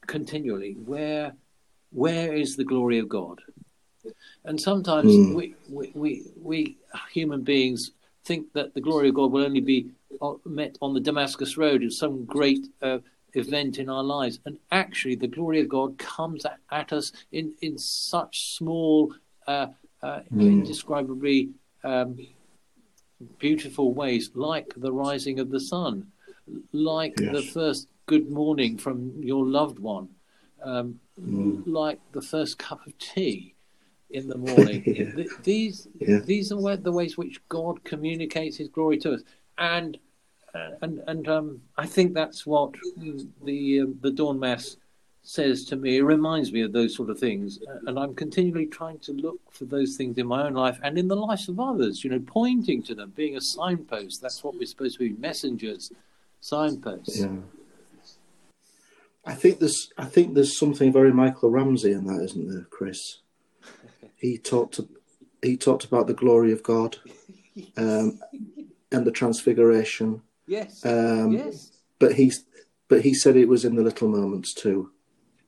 continually, 0.06 0.74
where, 0.86 1.32
where 1.92 2.34
is 2.34 2.58
the 2.58 2.66
glory 2.66 3.00
of 3.00 3.08
God? 3.08 3.40
And 4.46 4.60
sometimes 4.60 5.18
Mm. 5.18 5.34
we, 5.34 5.56
we, 5.70 5.92
we, 5.94 6.24
we 6.42 6.78
human 7.12 7.42
beings 7.44 7.92
think 8.26 8.54
that 8.54 8.74
the 8.74 8.82
glory 8.82 9.10
of 9.10 9.16
God 9.16 9.32
will 9.32 9.44
only 9.46 9.62
be 9.62 9.92
met 10.46 10.78
on 10.82 10.94
the 10.94 11.00
Damascus 11.00 11.58
Road 11.58 11.84
as 11.84 11.98
some 11.98 12.26
great 12.26 12.68
uh, 12.82 13.00
event 13.34 13.78
in 13.80 13.90
our 13.90 14.04
lives. 14.04 14.40
And 14.46 14.58
actually, 14.72 15.16
the 15.16 15.28
glory 15.28 15.60
of 15.62 15.70
God 15.70 15.98
comes 15.98 16.46
at, 16.46 16.60
at 16.72 16.94
us 16.94 17.12
in, 17.32 17.54
in 17.62 17.78
such 17.78 18.54
small, 18.56 19.14
uh, 19.48 19.68
uh, 20.02 20.22
Mm. 20.34 20.52
indescribably 20.52 21.50
um, 21.84 22.18
beautiful 23.40 23.94
ways, 23.94 24.32
like 24.34 24.74
the 24.78 24.92
rising 24.92 25.40
of 25.40 25.50
the 25.50 25.60
sun, 25.60 26.12
like 26.72 27.14
Yes. 27.20 27.32
the 27.32 27.42
first 27.44 27.88
good 28.08 28.30
morning 28.30 28.78
from 28.78 29.14
your 29.22 29.46
loved 29.46 29.80
one, 29.80 30.10
um, 30.64 31.00
Mm. 31.20 31.64
like 31.66 32.00
the 32.14 32.22
first 32.22 32.58
cup 32.58 32.86
of 32.88 32.98
tea 32.98 33.54
in 34.14 34.28
the 34.28 34.38
morning. 34.38 34.84
Yeah. 34.86 35.24
These 35.44 35.88
Yeah. 36.00 36.20
these 36.20 36.52
are 36.52 36.78
the 36.78 36.92
ways 36.92 37.18
which 37.18 37.42
God 37.50 37.84
communicates 37.84 38.58
His 38.58 38.70
glory 38.70 38.98
to 39.00 39.14
us, 39.14 39.22
and 39.58 39.98
uh, 40.54 40.72
and 40.82 41.02
and 41.08 41.28
um, 41.28 41.62
I 41.78 41.86
think 41.86 42.14
that's 42.14 42.46
what 42.46 42.74
the 43.44 43.82
um, 43.82 44.00
the 44.02 44.12
dawn 44.12 44.40
mass 44.40 44.78
says 45.24 45.66
to 45.66 45.76
me. 45.76 45.98
It 45.98 46.04
reminds 46.04 46.52
me 46.52 46.62
of 46.62 46.74
those 46.74 46.96
sort 46.96 47.10
of 47.10 47.20
things, 47.20 47.60
uh, 47.68 47.80
and 47.88 47.98
I'm 48.00 48.16
continually 48.16 48.66
trying 48.66 49.00
to 49.00 49.14
look 49.14 49.40
for 49.52 49.66
those 49.66 49.96
things 49.96 50.18
in 50.18 50.28
my 50.28 50.46
own 50.46 50.54
life 50.54 50.80
and 50.84 50.98
in 50.98 51.08
the 51.08 51.16
lives 51.16 51.48
of 51.48 51.60
others. 51.60 52.04
You 52.04 52.10
know, 52.10 52.24
pointing 52.26 52.84
to 52.84 52.96
them, 52.96 53.14
being 53.16 53.38
a 53.38 53.42
signpost. 53.42 54.22
That's 54.22 54.44
what 54.44 54.56
we're 54.56 54.66
supposed 54.66 54.98
to 54.98 55.08
be, 55.10 55.22
messengers, 55.22 55.92
signposts. 56.42 57.20
Yeah. 57.20 57.38
I 59.26 59.36
think 59.36 59.60
there's 59.60 59.90
I 59.98 60.06
think 60.06 60.34
there's 60.34 60.58
something 60.58 60.92
very 60.92 61.14
Michael 61.14 61.52
Ramsey 61.52 61.92
in 61.92 62.06
that, 62.06 62.24
isn't 62.24 62.50
there, 62.50 62.68
Chris? 62.70 63.20
He 64.22 64.38
talked 64.38 64.80
he 65.42 65.58
talked 65.58 65.84
about 65.86 66.06
the 66.06 66.14
glory 66.14 66.52
of 66.52 66.62
God 66.62 66.98
um, 67.76 68.20
and 68.92 69.04
the 69.06 69.12
transfiguration, 69.12 70.22
Yes. 70.46 70.86
um, 70.86 71.32
yes. 71.32 71.72
but 71.98 72.14
he 72.14 72.32
but 72.88 73.02
he 73.02 73.16
said 73.16 73.36
it 73.36 73.48
was 73.48 73.66
in 73.66 73.76
the 73.76 73.82
little 73.82 74.08
moments 74.08 74.54
too. 74.54 74.92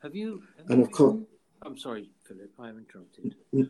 Have 0.02 0.16
you? 0.16 0.42
have 0.58 0.72
And 0.72 0.82
of 0.82 0.92
course, 0.92 1.18
I'm 1.62 1.78
sorry, 1.78 2.10
Philip. 2.24 2.52
I 2.58 2.70
am 2.70 2.80
interrupted. 2.80 3.36
no, 3.52 3.70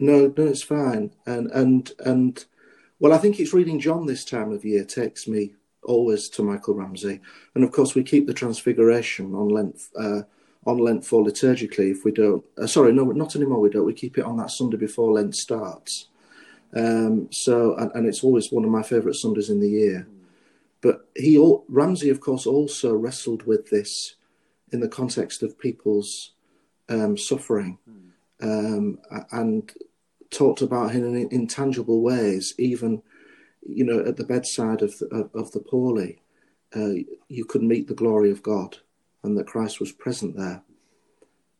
no, 0.00 0.32
it's 0.46 0.62
fine. 0.62 1.12
And 1.26 1.50
and 1.50 1.92
and 2.06 2.42
well, 2.98 3.12
I 3.12 3.18
think 3.18 3.38
it's 3.38 3.52
reading 3.52 3.78
John 3.78 4.06
this 4.06 4.24
time 4.24 4.52
of 4.52 4.64
year 4.64 4.84
takes 4.86 5.28
me 5.28 5.52
always 5.82 6.30
to 6.30 6.42
Michael 6.42 6.74
Ramsey, 6.76 7.20
and 7.54 7.62
of 7.62 7.72
course 7.72 7.94
we 7.94 8.02
keep 8.04 8.26
the 8.26 8.32
Transfiguration 8.34 9.34
on 9.34 9.48
Lent 9.48 9.78
uh, 9.98 10.22
on 10.66 10.78
Lent 10.78 11.04
for 11.04 11.24
liturgically. 11.24 11.90
If 11.90 12.04
we 12.04 12.12
don't, 12.12 12.44
uh, 12.58 12.66
sorry, 12.66 12.92
no, 12.92 13.04
not 13.04 13.36
anymore. 13.36 13.60
We 13.60 13.70
don't. 13.70 13.86
We 13.86 13.94
keep 13.94 14.18
it 14.18 14.24
on 14.24 14.36
that 14.38 14.50
Sunday 14.50 14.76
before 14.76 15.12
Lent 15.12 15.34
starts. 15.34 16.08
Um, 16.74 17.28
so 17.32 17.74
and, 17.76 17.90
and 17.94 18.06
it's 18.06 18.22
always 18.22 18.52
one 18.52 18.64
of 18.64 18.70
my 18.70 18.82
favourite 18.82 19.16
Sundays 19.16 19.50
in 19.50 19.60
the 19.60 19.70
year. 19.70 20.06
But 20.82 21.06
he 21.16 21.38
Ramsey, 21.68 22.08
of 22.10 22.20
course, 22.20 22.46
also 22.46 22.94
wrestled 22.94 23.44
with 23.44 23.70
this 23.70 24.16
in 24.72 24.80
the 24.80 24.88
context 24.88 25.42
of 25.42 25.58
people's 25.58 26.32
um, 26.88 27.16
suffering 27.16 27.78
um, 28.42 28.98
and 29.32 29.70
talked 30.30 30.62
about 30.62 30.92
him 30.92 31.14
in 31.14 31.28
intangible 31.30 32.02
ways, 32.02 32.54
even 32.58 33.02
you 33.66 33.84
know 33.84 34.00
at 34.00 34.16
the 34.16 34.24
bedside 34.24 34.82
of 34.82 34.98
the, 34.98 35.28
of 35.34 35.52
the 35.52 35.60
poorly, 35.60 36.22
uh, 36.74 36.92
you 37.28 37.44
could 37.44 37.62
meet 37.62 37.88
the 37.88 37.94
glory 37.94 38.30
of 38.30 38.42
God, 38.42 38.78
and 39.22 39.36
that 39.36 39.46
Christ 39.46 39.80
was 39.80 39.92
present 39.92 40.36
there. 40.36 40.62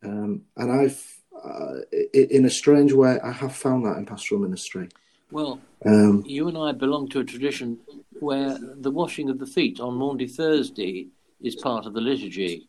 Um, 0.02 0.42
and 0.56 0.72
I've, 0.72 1.18
uh, 1.44 1.80
in 2.14 2.44
a 2.44 2.50
strange 2.50 2.92
way, 2.92 3.18
I 3.22 3.32
have 3.32 3.54
found 3.54 3.84
that 3.84 3.98
in 3.98 4.06
pastoral 4.06 4.40
ministry. 4.40 4.88
Well, 5.30 5.60
Um, 5.86 6.24
you 6.26 6.48
and 6.48 6.58
I 6.58 6.72
belong 6.72 7.08
to 7.08 7.20
a 7.20 7.24
tradition 7.24 7.78
where 8.18 8.58
the 8.58 8.90
washing 8.90 9.30
of 9.30 9.38
the 9.38 9.46
feet 9.46 9.80
on 9.80 9.94
Maundy 9.94 10.26
Thursday 10.26 11.08
is 11.40 11.54
part 11.56 11.86
of 11.86 11.94
the 11.94 12.00
liturgy. 12.02 12.68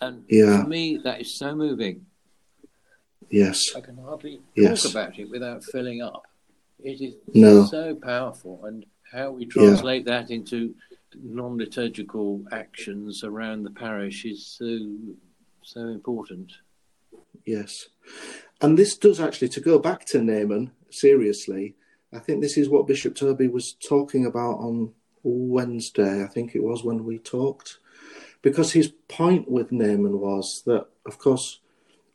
And 0.00 0.24
Yeah. 0.28 0.62
for 0.62 0.68
me, 0.68 0.96
that 0.98 1.20
is 1.20 1.34
so 1.34 1.54
moving. 1.54 2.06
yes, 3.30 3.74
I 3.76 3.80
can 3.80 3.96
hardly 3.96 4.40
Yes. 4.56 4.82
talk 4.82 4.90
about 4.92 5.18
it 5.18 5.28
without 5.30 5.64
filling 5.64 6.02
up. 6.02 6.26
It 6.82 7.00
is 7.00 7.14
No. 7.34 7.64
so 7.64 7.94
powerful, 7.94 8.64
and 8.64 8.84
how 9.10 9.30
we 9.32 9.46
translate 9.46 10.04
that 10.06 10.30
into 10.30 10.74
non-liturgical 11.22 12.44
actions 12.52 13.24
around 13.24 13.62
the 13.62 13.70
parish 13.70 14.24
is 14.24 14.46
so 14.46 14.78
so 15.62 15.80
important. 15.88 16.52
yes. 17.44 17.88
And 18.60 18.78
this 18.78 18.96
does 18.96 19.20
actually, 19.20 19.48
to 19.50 19.60
go 19.60 19.78
back 19.78 20.04
to 20.06 20.22
Naaman, 20.22 20.72
seriously, 20.90 21.74
I 22.12 22.18
think 22.18 22.40
this 22.40 22.56
is 22.56 22.68
what 22.68 22.86
Bishop 22.86 23.14
Toby 23.14 23.48
was 23.48 23.72
talking 23.72 24.26
about 24.26 24.58
on 24.58 24.92
Wednesday, 25.22 26.22
I 26.22 26.26
think 26.26 26.54
it 26.54 26.62
was 26.62 26.84
when 26.84 27.04
we 27.04 27.18
talked. 27.18 27.78
Because 28.42 28.72
his 28.72 28.92
point 29.08 29.50
with 29.50 29.72
Naaman 29.72 30.18
was 30.18 30.62
that, 30.66 30.86
of 31.06 31.18
course, 31.18 31.60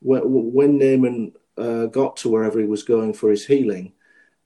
when 0.01 0.77
Naaman 0.77 1.33
uh, 1.57 1.85
got 1.85 2.17
to 2.17 2.29
wherever 2.29 2.59
he 2.59 2.65
was 2.65 2.83
going 2.83 3.13
for 3.13 3.29
his 3.29 3.45
healing, 3.45 3.93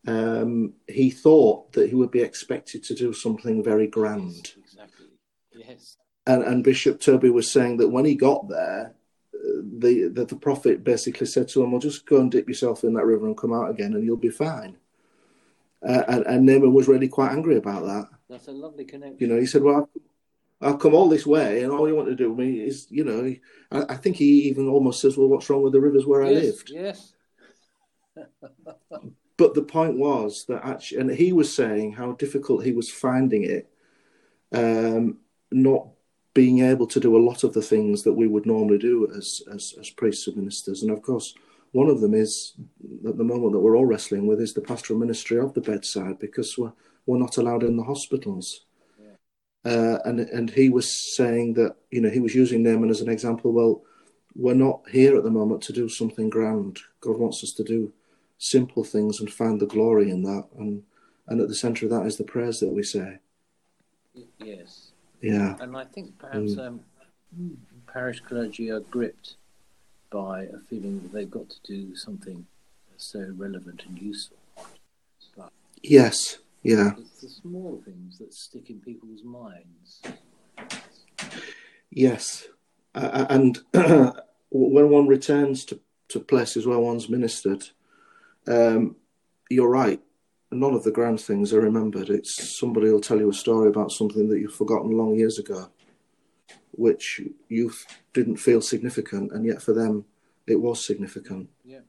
um, 0.08 0.74
he 0.88 1.10
thought 1.10 1.74
that 1.74 1.90
he 1.90 1.96
would 1.96 2.12
be 2.12 2.22
expected 2.22 2.84
to 2.86 2.96
do 2.96 3.14
something 3.14 3.64
very 3.64 3.88
grand. 3.88 4.54
Exactly. 4.58 5.08
Yes. 5.54 5.98
And, 6.26 6.44
and 6.44 6.64
Bishop 6.64 7.00
Toby 7.00 7.30
was 7.30 7.52
saying 7.52 7.78
that 7.78 7.90
when 7.90 8.06
he 8.06 8.16
got 8.16 8.48
there, 8.50 8.96
the, 9.34 10.10
the, 10.14 10.26
the 10.26 10.36
prophet 10.36 10.84
basically 10.84 11.28
said 11.28 11.48
to 11.50 11.64
him, 11.64 11.72
"Well, 11.72 11.82
just 11.82 12.06
go 12.06 12.20
and 12.20 12.32
dip 12.32 12.48
yourself 12.48 12.84
in 12.84 12.94
that 12.94 13.06
river 13.06 13.26
and 13.26 13.38
come 13.38 13.54
out 13.54 13.70
again, 13.70 13.94
and 13.94 14.04
you'll 14.04 14.18
be 14.18 14.30
fine." 14.30 14.78
Uh, 15.88 16.04
and, 16.08 16.26
and 16.28 16.46
Naaman 16.46 16.74
was 16.74 16.88
really 16.88 17.08
quite 17.08 17.32
angry 17.32 17.58
about 17.58 17.86
that. 17.86 18.08
That's 18.30 18.48
a 18.48 18.52
lovely 18.52 18.86
connection. 18.86 19.18
You 19.20 19.28
know, 19.28 19.40
he 19.40 19.46
said, 19.46 19.64
"Well, 19.64 19.90
I've 20.62 20.80
come 20.80 20.94
all 20.94 21.10
this 21.10 21.26
way, 21.26 21.64
and 21.64 21.72
all 21.72 21.88
you 21.88 21.96
want 21.96 22.10
to 22.10 22.16
do 22.16 22.30
with 22.32 22.40
me 22.46 22.62
is, 22.62 22.88
you 22.90 23.04
know." 23.04 23.36
I, 23.72 23.94
I 23.94 23.98
think 23.98 24.18
he 24.18 24.44
even 24.44 24.68
almost 24.68 25.02
says, 25.02 25.18
"Well, 25.18 25.28
what's 25.28 25.50
wrong 25.50 25.64
with 25.64 25.74
the 25.74 25.82
rivers 25.82 26.06
where 26.06 26.24
yes, 26.24 26.32
I 26.32 26.46
lived?" 26.46 26.70
Yes. 26.74 27.14
but 29.42 29.56
the 29.56 29.64
point 29.64 29.98
was 29.98 30.46
that 30.50 30.64
actually, 30.64 31.02
and 31.02 31.10
he 31.10 31.34
was 31.34 31.56
saying 31.56 31.94
how 31.94 32.12
difficult 32.12 32.64
he 32.64 32.74
was 32.74 32.92
finding 32.92 33.44
it, 33.44 33.74
um, 34.52 35.18
not 35.52 35.88
being 36.36 36.60
able 36.60 36.86
to 36.86 37.00
do 37.00 37.18
a 37.18 37.26
lot 37.28 37.44
of 37.44 37.52
the 37.52 37.62
things 37.64 38.04
that 38.04 38.14
we 38.14 38.28
would 38.28 38.46
normally 38.46 38.78
do 38.78 39.12
as, 39.18 39.42
as, 39.52 39.74
as 39.80 39.90
priests 39.90 40.28
and 40.28 40.38
ministers. 40.38 40.84
And 40.84 40.92
of 40.92 41.02
course, 41.02 41.34
one 41.72 41.90
of 41.90 42.02
them 42.02 42.14
is 42.14 42.54
at 43.08 43.18
the 43.18 43.24
moment 43.24 43.54
that 43.54 43.62
we're 43.62 43.76
all 43.76 43.88
wrestling 43.88 44.28
with 44.28 44.40
is 44.40 44.54
the 44.54 44.62
pastoral 44.62 45.00
ministry 45.00 45.40
of 45.40 45.56
the 45.56 45.62
bedside 45.62 46.20
because 46.20 46.56
we're, 46.56 46.74
we're 47.08 47.18
not 47.18 47.38
allowed 47.38 47.64
in 47.64 47.78
the 47.78 47.84
hospitals. 47.84 48.66
Yeah. 49.02 49.72
Uh, 49.72 49.98
and 50.06 50.20
and 50.20 50.52
he 50.52 50.70
was 50.70 51.16
saying 51.16 51.56
that 51.56 51.78
you 51.90 52.02
know 52.02 52.12
he 52.12 52.20
was 52.20 52.36
using 52.36 52.62
Naaman 52.62 52.92
as 52.92 53.02
an 53.02 53.10
example. 53.10 53.52
Well, 53.52 53.82
we're 54.36 54.54
not 54.54 54.88
here 54.92 55.18
at 55.18 55.24
the 55.24 55.32
moment 55.32 55.64
to 55.64 55.74
do 55.74 55.90
something 55.90 56.30
grand. 56.30 56.78
God 57.00 57.18
wants 57.18 57.44
us 57.44 57.54
to 57.54 57.64
do 57.64 57.92
simple 58.42 58.84
things 58.84 59.20
and 59.20 59.32
find 59.32 59.60
the 59.60 59.68
glory 59.68 60.10
in 60.10 60.24
that. 60.24 60.48
And 60.58 60.84
and 61.28 61.40
at 61.40 61.48
the 61.48 61.56
centre 61.56 61.86
of 61.86 61.92
that 61.92 62.06
is 62.06 62.18
the 62.18 62.24
prayers 62.24 62.60
that 62.60 62.72
we 62.72 62.84
say. 62.84 63.20
Yes. 64.40 64.92
Yeah. 65.22 65.56
And 65.60 65.78
I 65.78 65.86
think 65.86 66.18
perhaps 66.18 66.56
mm. 66.56 66.68
um, 66.68 66.82
parish 67.88 68.20
clergy 68.22 68.72
are 68.72 68.80
gripped 68.80 69.36
by 70.12 70.44
a 70.44 70.58
feeling 70.70 71.00
that 71.04 71.14
they've 71.14 71.30
got 71.30 71.50
to 71.50 71.58
do 71.64 71.96
something 71.96 72.46
so 72.98 73.32
relevant 73.38 73.84
and 73.88 73.98
useful. 74.00 74.38
But 75.38 75.52
yes, 75.82 76.40
yeah. 76.64 76.92
It's 76.98 77.22
the 77.22 77.30
small 77.30 77.82
things 77.86 78.18
that 78.18 78.34
stick 78.34 78.70
in 78.70 78.80
people's 78.80 79.24
minds. 79.24 80.02
Yes. 81.90 82.48
Uh, 82.94 83.26
and 83.30 83.60
when 84.52 84.90
one 84.90 85.08
returns 85.08 85.64
to, 85.66 85.80
to 86.10 86.20
places 86.20 86.68
where 86.68 86.80
one's 86.80 87.10
ministered, 87.10 87.70
um, 88.48 88.96
you're 89.50 89.70
right 89.70 90.02
none 90.52 90.74
of 90.74 90.84
the 90.84 90.92
grand 90.92 91.20
things 91.20 91.54
are 91.54 91.62
remembered. 91.62 92.10
It's 92.10 92.60
somebody 92.60 92.92
will 92.92 93.02
tell 93.02 93.20
you 93.20 93.30
a 93.30 93.34
story 93.34 93.70
about 93.70 93.92
something 93.92 94.28
that 94.30 94.40
you've 94.40 94.54
forgotten 94.54 94.92
long 94.92 95.16
years 95.16 95.40
ago, 95.40 95.70
which 96.72 97.22
you 97.48 97.72
didn't 98.14 98.38
feel 98.38 98.62
significant, 98.62 99.32
and 99.32 99.46
yet 99.46 99.62
for 99.62 99.74
them 99.74 100.06
it 100.48 100.60
was 100.60 100.86
significant. 100.86 101.50
Yeah. 101.64 101.80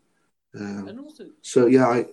Um, 0.54 0.88
and 0.88 1.00
also, 1.00 1.26
so 1.42 1.66
yeah, 1.66 1.88
I. 1.88 2.06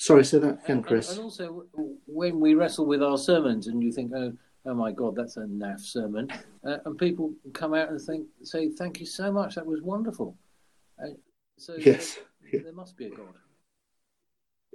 Sorry, 0.00 0.24
say 0.24 0.38
that 0.38 0.60
again, 0.64 0.82
Chris. 0.82 1.10
And, 1.10 1.18
and 1.18 1.24
also, 1.24 1.64
when 2.06 2.38
we 2.38 2.54
wrestle 2.54 2.86
with 2.86 3.02
our 3.02 3.18
sermons, 3.18 3.66
and 3.66 3.82
you 3.82 3.90
think, 3.90 4.12
"Oh, 4.14 4.32
oh 4.64 4.74
my 4.74 4.92
God, 4.92 5.16
that's 5.16 5.36
a 5.36 5.40
naff 5.40 5.80
sermon," 5.80 6.30
uh, 6.64 6.78
and 6.84 6.96
people 6.96 7.34
come 7.52 7.74
out 7.74 7.90
and 7.90 8.00
think, 8.00 8.26
say, 8.44 8.70
"Thank 8.70 9.00
you 9.00 9.06
so 9.06 9.32
much, 9.32 9.56
that 9.56 9.66
was 9.66 9.82
wonderful." 9.82 10.36
Uh, 11.02 11.08
so 11.56 11.74
yes, 11.78 12.20
there, 12.52 12.72
must 12.72 12.96
be 12.96 13.06
a 13.06 13.10
God. 13.10 13.34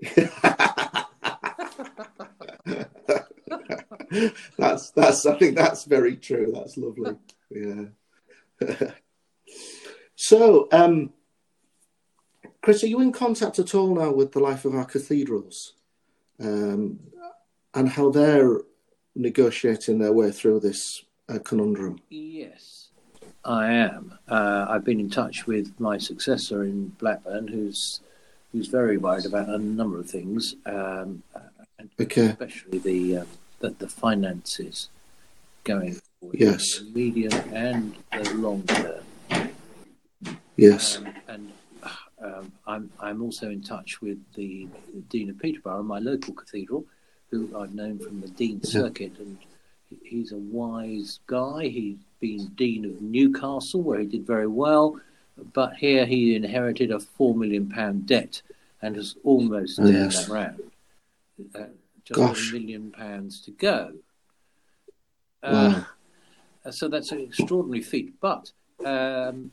that's 4.58 4.92
that's 4.92 5.26
I 5.26 5.38
think 5.38 5.56
that's 5.56 5.86
very 5.86 6.18
true. 6.18 6.52
That's 6.54 6.78
lovely. 6.78 7.16
Yeah. 7.50 7.86
so, 10.16 10.68
um, 10.72 11.12
Chris, 12.62 12.84
are 12.84 12.88
you 12.88 13.02
in 13.02 13.12
contact 13.12 13.60
at 13.60 13.76
all 13.76 13.96
now 13.96 14.12
with 14.12 14.32
the 14.32 14.40
life 14.40 14.66
of 14.66 14.76
our 14.76 14.86
cathedrals, 14.86 15.74
um, 16.40 17.00
and 17.74 17.90
how 17.90 18.10
they're 18.10 18.62
negotiating 19.16 20.00
their 20.00 20.14
way 20.14 20.32
through 20.32 20.60
this 20.60 21.04
uh, 21.30 21.40
conundrum? 21.40 22.00
Yes, 22.10 22.83
I 23.46 23.74
am. 23.74 24.18
Uh, 24.28 24.66
I've 24.70 24.86
been 24.86 25.00
in 25.00 25.10
touch 25.10 25.46
with 25.46 25.78
my 25.80 25.98
successor 25.98 26.64
in 26.64 26.90
Blackburn, 27.00 27.48
who's 27.48 28.00
who's 28.52 28.68
very 28.68 28.98
worried 28.98 29.26
about 29.26 29.50
a 29.50 29.58
number 29.58 30.00
of 30.00 30.10
things, 30.10 30.56
um, 30.68 31.24
okay. 32.00 32.28
especially 32.28 32.78
the, 32.78 33.18
uh, 33.18 33.26
the, 33.60 33.72
the 33.72 33.90
finances 33.90 34.90
going 35.64 36.00
forward, 36.20 36.40
yes, 36.40 36.80
the 36.80 36.92
medium 36.94 37.34
and 37.52 37.96
the 38.12 38.34
long 38.36 38.64
term. 38.64 39.50
Yes, 40.56 40.98
um, 40.98 41.14
and 41.28 41.52
um, 42.22 42.52
I'm 42.68 42.92
I'm 43.00 43.22
also 43.24 43.50
in 43.50 43.62
touch 43.62 44.02
with 44.02 44.20
the, 44.36 44.68
the, 44.94 45.02
Dean 45.10 45.30
of 45.32 45.40
Peterborough, 45.40 45.84
my 45.84 46.00
local 46.00 46.34
cathedral, 46.34 46.86
who 47.32 47.58
I've 47.58 47.74
known 47.74 48.00
from 48.00 48.22
the 48.22 48.30
Dean 48.30 48.64
circuit, 48.64 49.14
and 49.20 49.38
he's 50.04 50.32
a 50.32 50.38
wise 50.38 51.20
guy. 51.28 51.68
He's 51.68 51.98
been 52.20 52.48
Dean 52.56 52.86
of 52.86 53.02
Newcastle, 53.02 53.82
where 53.82 54.00
he 54.00 54.06
did 54.06 54.26
very 54.26 54.48
well 54.48 55.00
but 55.54 55.76
here 55.76 56.06
he 56.06 56.36
inherited 56.36 56.92
a 56.92 57.00
four 57.00 57.36
million 57.36 57.70
pound 57.70 58.06
debt 58.06 58.42
and 58.82 58.96
has 58.96 59.16
almost 59.24 59.78
turned 59.78 59.94
yes. 59.94 60.26
that 60.26 60.34
round. 60.34 60.60
Uh, 61.56 61.66
just 62.06 62.20
Gosh. 62.20 62.52
a 62.52 62.54
million 62.54 62.92
pounds 62.92 63.42
to 63.42 63.52
go. 63.52 63.94
Uh, 65.42 65.82
wow. 66.66 66.72
So 66.72 66.88
that's 66.88 67.12
an 67.12 67.22
extraordinary 67.22 67.82
feat. 67.82 68.14
But 68.20 68.52
um, 68.86 69.52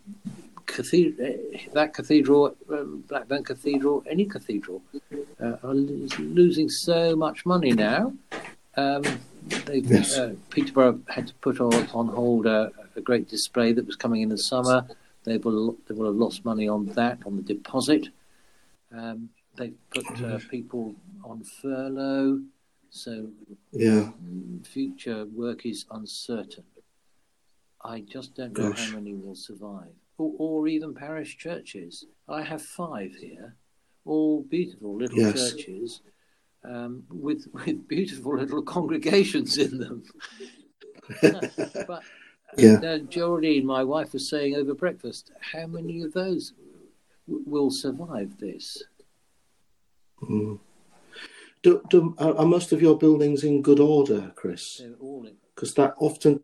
cathedral, 0.66 1.38
that 1.72 1.94
cathedral, 1.94 2.56
um, 2.70 3.04
Blackburn 3.08 3.44
Cathedral, 3.44 4.04
any 4.08 4.24
cathedral, 4.24 4.82
uh, 5.40 5.56
are 5.62 5.74
losing 5.74 6.68
so 6.68 7.16
much 7.16 7.46
money 7.46 7.72
now. 7.72 8.12
Um, 8.76 9.02
yes. 9.72 10.16
uh, 10.16 10.34
Peterborough 10.50 11.00
had 11.08 11.26
to 11.28 11.34
put 11.34 11.60
on, 11.60 11.88
on 11.94 12.08
hold 12.08 12.46
a, 12.46 12.70
a, 12.96 13.00
great 13.00 13.28
display 13.28 13.72
that 13.72 13.86
was 13.86 13.96
coming 13.96 14.22
in 14.22 14.28
the 14.28 14.38
summer. 14.38 14.86
They 15.24 15.38
will 15.38 15.76
they 15.86 15.94
will 15.94 16.06
have 16.06 16.16
lost 16.16 16.44
money 16.44 16.68
on 16.68 16.86
that 16.86 17.18
on 17.26 17.36
the 17.36 17.42
deposit. 17.42 18.08
Um, 18.92 19.30
they've 19.56 19.74
put 19.90 20.22
uh, 20.22 20.38
people 20.50 20.94
on 21.24 21.44
furlough, 21.44 22.40
so 22.90 23.28
yeah, 23.72 24.10
future 24.64 25.26
work 25.26 25.66
is 25.66 25.84
uncertain. 25.90 26.64
I 27.82 28.00
just 28.00 28.34
don't 28.34 28.56
know 28.56 28.70
Gosh. 28.70 28.90
how 28.90 28.96
many 28.96 29.14
will 29.14 29.34
survive, 29.34 29.94
or, 30.18 30.32
or, 30.38 30.68
even 30.68 30.94
parish 30.94 31.38
churches. 31.38 32.04
I 32.28 32.42
have 32.42 32.60
five 32.60 33.14
here, 33.14 33.56
all 34.04 34.42
beautiful 34.42 34.96
little 34.96 35.18
yes. 35.18 35.52
churches. 35.52 36.00
Um, 36.62 37.04
with 37.10 37.46
with 37.52 37.88
beautiful 37.88 38.36
little 38.36 38.62
congregations 38.62 39.56
in 39.56 39.78
them. 39.78 40.02
but 41.22 42.02
yeah. 42.56 42.74
And, 42.74 42.84
uh, 42.84 42.98
Geraldine, 42.98 43.64
my 43.64 43.84
wife, 43.84 44.12
was 44.12 44.28
saying 44.28 44.56
over 44.56 44.74
breakfast, 44.74 45.30
how 45.40 45.66
many 45.66 46.02
of 46.02 46.12
those 46.12 46.52
w- 47.26 47.44
will 47.46 47.70
survive 47.70 48.38
this? 48.38 48.82
Mm. 50.22 50.58
Do, 51.62 51.82
do, 51.90 52.14
are 52.18 52.46
most 52.46 52.72
of 52.72 52.80
your 52.80 52.96
buildings 52.96 53.44
in 53.44 53.62
good 53.62 53.80
order, 53.80 54.32
Chris? 54.34 54.82
All 55.00 55.26
in. 55.26 55.36
Because 55.54 55.74
that 55.74 55.94
often. 55.98 56.42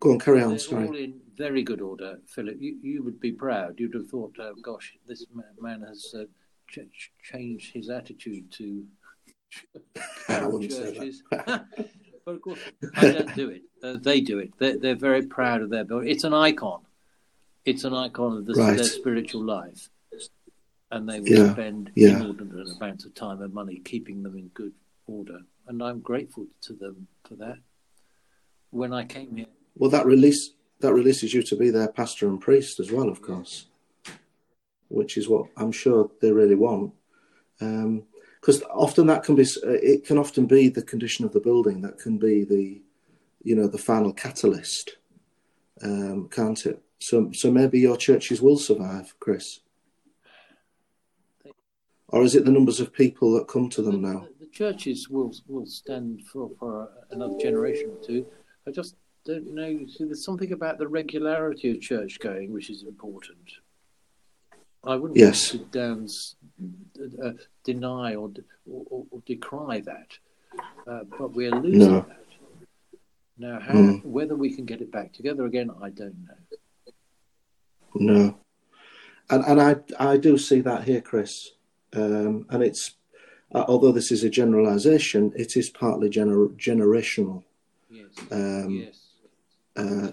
Go 0.00 0.12
on, 0.12 0.18
carry 0.18 0.42
on. 0.42 0.50
They're 0.50 0.58
sorry. 0.58 0.86
all 0.86 0.96
in 0.96 1.20
very 1.36 1.62
good 1.62 1.80
order, 1.80 2.18
Philip. 2.26 2.56
You, 2.60 2.76
you 2.82 3.02
would 3.02 3.20
be 3.20 3.32
proud. 3.32 3.78
You'd 3.78 3.94
have 3.94 4.08
thought, 4.08 4.36
oh, 4.40 4.54
gosh, 4.62 4.94
this 5.06 5.26
man 5.60 5.82
has 5.82 6.14
uh, 6.16 6.24
ch- 6.68 7.12
changed 7.22 7.72
his 7.72 7.90
attitude 7.90 8.50
to 8.52 8.84
churches. 10.68 11.22
But 12.26 12.34
of 12.34 12.42
course, 12.42 12.58
I 12.96 13.12
don't 13.12 13.34
do 13.36 13.50
it. 13.50 13.62
Uh, 13.80 13.98
they 14.02 14.20
do 14.20 14.40
it. 14.40 14.52
They're, 14.58 14.76
they're, 14.76 14.96
very 14.96 15.22
proud 15.22 15.62
of 15.62 15.70
their 15.70 15.84
building. 15.84 16.08
It's 16.08 16.24
an 16.24 16.34
icon. 16.34 16.80
It's 17.64 17.84
an 17.84 17.94
icon 17.94 18.38
of 18.38 18.46
the, 18.46 18.54
right. 18.54 18.76
their 18.76 18.84
spiritual 18.84 19.44
life, 19.44 19.88
and 20.90 21.08
they 21.08 21.20
will 21.20 21.28
yeah. 21.28 21.52
spend 21.52 21.92
yeah. 21.94 22.16
inordinate 22.16 22.68
amounts 22.80 23.04
of 23.04 23.14
time 23.14 23.42
and 23.42 23.54
money 23.54 23.78
keeping 23.78 24.24
them 24.24 24.36
in 24.36 24.48
good 24.48 24.72
order. 25.06 25.38
And 25.68 25.80
I'm 25.80 26.00
grateful 26.00 26.46
to 26.62 26.72
them 26.72 27.06
for 27.22 27.36
that. 27.36 27.58
When 28.70 28.92
I 28.92 29.04
came 29.04 29.36
here, 29.36 29.46
well, 29.76 29.90
that 29.90 30.04
release 30.04 30.50
that 30.80 30.92
releases 30.92 31.32
you 31.32 31.44
to 31.44 31.56
be 31.56 31.70
their 31.70 31.88
pastor 31.88 32.26
and 32.26 32.40
priest 32.40 32.80
as 32.80 32.90
well, 32.90 33.08
of 33.08 33.22
course, 33.22 33.66
which 34.88 35.16
is 35.16 35.28
what 35.28 35.46
I'm 35.56 35.72
sure 35.72 36.10
they 36.20 36.32
really 36.32 36.54
want. 36.54 36.92
Um, 37.60 38.04
because 38.40 38.62
often 38.70 39.06
that 39.08 39.24
can 39.24 39.34
be 39.34 39.42
uh, 39.42 39.70
it 39.70 40.04
can 40.04 40.18
often 40.18 40.46
be 40.46 40.68
the 40.68 40.82
condition 40.82 41.24
of 41.24 41.32
the 41.32 41.40
building 41.40 41.80
that 41.82 41.98
can 41.98 42.18
be 42.18 42.44
the 42.44 42.80
you 43.42 43.56
know 43.56 43.66
the 43.66 43.78
final 43.78 44.12
catalyst 44.12 44.98
um, 45.82 46.28
can't 46.28 46.64
it 46.66 46.80
So, 46.98 47.30
so 47.32 47.50
maybe 47.50 47.78
your 47.78 47.96
churches 47.96 48.40
will 48.40 48.56
survive, 48.56 49.14
Chris. 49.20 49.60
Or 52.08 52.22
is 52.22 52.34
it 52.34 52.44
the 52.44 52.52
numbers 52.52 52.80
of 52.80 52.92
people 52.92 53.32
that 53.34 53.48
come 53.48 53.68
to 53.70 53.82
them 53.82 54.00
now? 54.00 54.26
The, 54.38 54.46
the 54.46 54.50
churches 54.50 55.08
will 55.08 55.32
will 55.48 55.66
stand 55.66 56.22
for, 56.32 56.50
for 56.58 56.88
another 57.10 57.36
generation 57.38 57.90
or 57.90 58.04
two. 58.04 58.26
I 58.66 58.70
just 58.70 58.96
don't 59.24 59.52
know. 59.54 59.86
See, 59.86 60.04
there's 60.04 60.24
something 60.24 60.52
about 60.52 60.78
the 60.78 60.88
regularity 60.88 61.72
of 61.72 61.80
church 61.80 62.18
going 62.20 62.52
which 62.52 62.70
is 62.70 62.84
important. 62.84 63.50
I 64.86 64.96
wouldn't 64.96 65.18
yes. 65.18 65.40
sit 65.40 65.70
down, 65.72 66.08
uh, 67.22 67.32
deny 67.64 68.14
or, 68.14 68.30
or, 68.70 69.04
or, 69.10 69.22
decry 69.26 69.80
that, 69.80 70.18
uh, 70.86 71.00
but 71.18 71.32
we're 71.32 71.50
losing 71.50 71.92
no. 71.92 72.06
that. 72.08 72.22
Now, 73.38 73.60
how, 73.60 73.74
mm. 73.74 74.04
whether 74.04 74.36
we 74.36 74.54
can 74.54 74.64
get 74.64 74.80
it 74.80 74.92
back 74.92 75.12
together 75.12 75.44
again, 75.44 75.70
I 75.82 75.90
don't 75.90 76.16
know. 76.26 76.92
No, 77.98 78.38
and 79.30 79.44
and 79.44 79.60
I 79.60 79.76
I 79.98 80.16
do 80.16 80.38
see 80.38 80.60
that 80.60 80.84
here, 80.84 81.00
Chris, 81.00 81.52
um, 81.94 82.46
and 82.50 82.62
it's 82.62 82.94
uh, 83.54 83.64
although 83.68 83.92
this 83.92 84.10
is 84.10 84.24
a 84.24 84.30
generalisation, 84.30 85.32
it 85.36 85.56
is 85.56 85.70
partly 85.70 86.08
gener- 86.08 86.54
generational. 86.56 87.42
Yes. 87.90 88.06
Um, 88.30 88.70
yes. 88.70 89.00
Uh, 89.76 90.12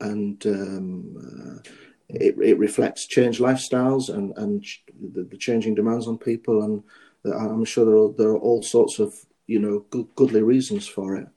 and 0.00 0.44
um, 0.46 1.62
uh, 1.66 1.70
it, 2.14 2.36
it 2.40 2.58
reflects 2.58 3.06
changed 3.06 3.40
lifestyles 3.40 4.08
and, 4.08 4.36
and 4.36 4.64
the, 5.12 5.22
the, 5.22 5.36
changing 5.36 5.74
demands 5.74 6.06
on 6.06 6.18
people. 6.18 6.62
And 6.62 6.82
I'm 7.24 7.64
sure 7.64 7.84
there 7.84 7.96
are, 7.96 8.12
there 8.12 8.28
are 8.30 8.38
all 8.38 8.62
sorts 8.62 8.98
of, 8.98 9.14
you 9.46 9.58
know, 9.58 9.84
good, 9.90 10.08
goodly 10.16 10.42
reasons 10.42 10.86
for 10.86 11.16
it. 11.16 11.28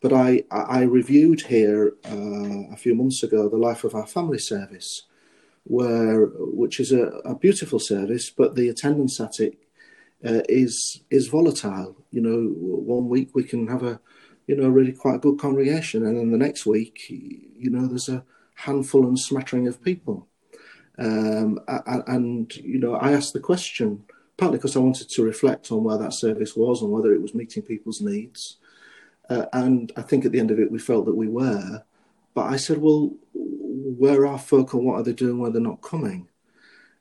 But 0.00 0.12
I, 0.12 0.44
I 0.50 0.82
reviewed 0.82 1.42
here 1.42 1.94
uh, 2.04 2.72
a 2.72 2.76
few 2.76 2.94
months 2.94 3.22
ago 3.22 3.48
the 3.48 3.56
life 3.56 3.82
of 3.82 3.94
our 3.94 4.06
family 4.06 4.38
service, 4.38 5.02
where 5.64 6.26
which 6.36 6.78
is 6.78 6.92
a, 6.92 7.06
a 7.24 7.34
beautiful 7.34 7.78
service, 7.78 8.30
but 8.30 8.54
the 8.54 8.68
attendance 8.68 9.18
at 9.20 9.40
it 9.40 9.58
uh, 10.24 10.42
is 10.48 11.02
is 11.10 11.28
volatile. 11.28 11.96
You 12.10 12.20
know, 12.20 12.52
one 12.54 13.08
week 13.08 13.30
we 13.34 13.42
can 13.42 13.66
have 13.68 13.82
a 13.82 13.98
you 14.46 14.54
know 14.54 14.68
really 14.68 14.92
quite 14.92 15.16
a 15.16 15.18
good 15.20 15.38
congregation, 15.38 16.06
and 16.06 16.16
then 16.16 16.30
the 16.30 16.38
next 16.38 16.66
week, 16.66 17.06
you 17.08 17.70
know, 17.70 17.86
there's 17.86 18.10
a 18.10 18.22
handful 18.56 19.06
and 19.06 19.18
smattering 19.18 19.68
of 19.68 19.82
people. 19.82 20.26
Um, 20.98 21.60
and, 21.68 22.54
you 22.56 22.78
know, 22.78 22.94
I 22.94 23.12
asked 23.12 23.32
the 23.32 23.40
question 23.40 24.04
partly 24.36 24.58
because 24.58 24.76
I 24.76 24.80
wanted 24.80 25.08
to 25.08 25.22
reflect 25.22 25.72
on 25.72 25.84
where 25.84 25.98
that 25.98 26.12
service 26.12 26.56
was 26.56 26.82
and 26.82 26.90
whether 26.90 27.12
it 27.12 27.22
was 27.22 27.34
meeting 27.34 27.62
people's 27.62 28.00
needs. 28.00 28.58
Uh, 29.30 29.46
and 29.52 29.92
I 29.96 30.02
think 30.02 30.24
at 30.24 30.32
the 30.32 30.40
end 30.40 30.50
of 30.50 30.60
it, 30.60 30.70
we 30.70 30.78
felt 30.78 31.06
that 31.06 31.16
we 31.16 31.28
were. 31.28 31.82
But 32.34 32.52
I 32.52 32.56
said, 32.56 32.78
well, 32.78 33.14
where 33.32 34.26
are 34.26 34.38
folk 34.38 34.74
and 34.74 34.84
what 34.84 34.96
are 34.96 35.02
they 35.02 35.12
doing 35.12 35.38
when 35.38 35.52
they're 35.52 35.62
not 35.62 35.80
coming? 35.80 36.28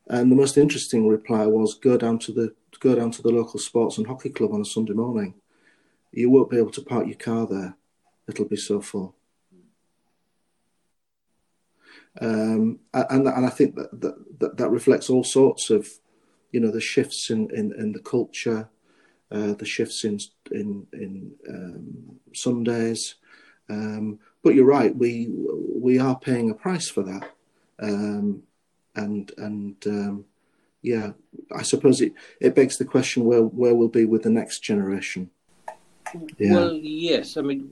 And 0.07 0.31
the 0.31 0.35
most 0.35 0.57
interesting 0.57 1.07
reply 1.07 1.45
was, 1.45 1.75
go 1.75 1.97
down 1.97 2.19
to 2.19 2.31
the 2.31 2.53
go 2.79 2.93
down 2.93 3.09
to 3.09 3.21
the 3.21 3.29
local 3.29 3.59
sports 3.59 3.97
and 3.97 4.05
hockey 4.05 4.29
club 4.29 4.53
on 4.53 4.61
a 4.61 4.65
Sunday 4.65 4.93
morning. 4.93 5.33
You 6.11 6.29
won't 6.29 6.49
be 6.49 6.57
able 6.57 6.71
to 6.71 6.81
park 6.81 7.07
your 7.07 7.15
car 7.15 7.47
there; 7.47 7.75
it'll 8.27 8.45
be 8.45 8.55
so 8.55 8.81
full. 8.81 9.15
Um, 12.21 12.79
and 12.93 13.27
and 13.27 13.45
I 13.45 13.49
think 13.49 13.75
that, 13.75 14.01
that 14.39 14.57
that 14.57 14.69
reflects 14.69 15.09
all 15.09 15.23
sorts 15.23 15.69
of, 15.69 15.87
you 16.51 16.59
know, 16.59 16.71
the 16.71 16.81
shifts 16.81 17.29
in 17.29 17.49
in, 17.51 17.73
in 17.73 17.91
the 17.91 17.99
culture, 17.99 18.69
uh, 19.31 19.53
the 19.53 19.65
shifts 19.65 20.03
in 20.03 20.19
in 20.51 20.87
in 20.93 21.31
um, 21.49 22.19
Sundays. 22.33 23.15
Um, 23.69 24.19
but 24.43 24.55
you're 24.55 24.65
right, 24.65 24.95
we 24.95 25.29
we 25.29 25.99
are 25.99 26.17
paying 26.17 26.49
a 26.49 26.53
price 26.53 26.87
for 26.87 27.03
that, 27.03 27.31
um, 27.79 28.43
and 28.95 29.31
and 29.37 29.75
um, 29.87 30.25
yeah, 30.81 31.13
I 31.53 31.63
suppose 31.63 31.99
it, 31.99 32.13
it 32.39 32.55
begs 32.55 32.77
the 32.77 32.85
question 32.85 33.25
where 33.25 33.41
where 33.41 33.73
we'll 33.73 33.87
be 33.87 34.05
with 34.05 34.23
the 34.23 34.29
next 34.29 34.59
generation. 34.59 35.31
Yeah. 36.37 36.53
Well, 36.53 36.73
yes, 36.73 37.37
I 37.37 37.41
mean 37.41 37.71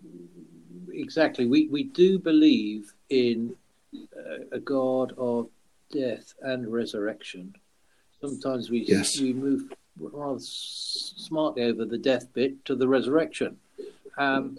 exactly. 0.92 1.46
We 1.46 1.68
we 1.68 1.84
do 1.84 2.20
believe 2.20 2.94
in 3.10 3.56
a 4.52 4.60
God 4.60 5.14
of 5.18 5.50
death 5.92 6.34
and 6.42 6.72
resurrection. 6.72 7.56
Sometimes 8.20 8.70
we 8.70 8.80
yes. 8.80 9.20
we 9.20 9.34
move 9.34 9.72
rather 10.00 10.40
smartly 10.40 11.64
over 11.64 11.86
the 11.86 11.98
death 11.98 12.34
bit 12.34 12.66
to 12.66 12.76
the 12.76 12.88
resurrection, 12.88 13.58
um, 14.18 14.58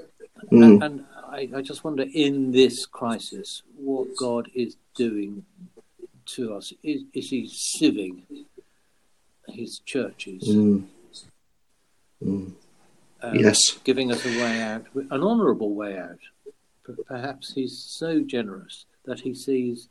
mm. 0.52 0.64
and, 0.64 0.82
and 0.82 1.04
I, 1.26 1.48
I, 1.56 1.62
just 1.62 1.82
wonder 1.82 2.04
in 2.14 2.52
this 2.52 2.86
crisis 2.86 3.62
what 3.76 4.08
God 4.16 4.48
is 4.54 4.76
doing 4.94 5.44
to 6.26 6.54
us. 6.54 6.72
Is, 6.82 7.02
is 7.12 7.30
He 7.30 7.50
sieving 7.50 8.22
His 9.48 9.80
churches? 9.84 10.48
Mm. 10.48 10.84
Mm. 12.22 12.52
Um, 13.22 13.34
yes, 13.34 13.78
giving 13.84 14.12
us 14.12 14.24
a 14.24 14.28
way 14.28 14.60
out, 14.60 14.86
an 14.94 15.22
honourable 15.22 15.74
way 15.74 15.98
out. 15.98 16.18
Perhaps 17.06 17.54
He's 17.54 17.78
so 17.98 18.20
generous 18.20 18.84
that 19.04 19.20
he 19.20 19.34
sees 19.34 19.88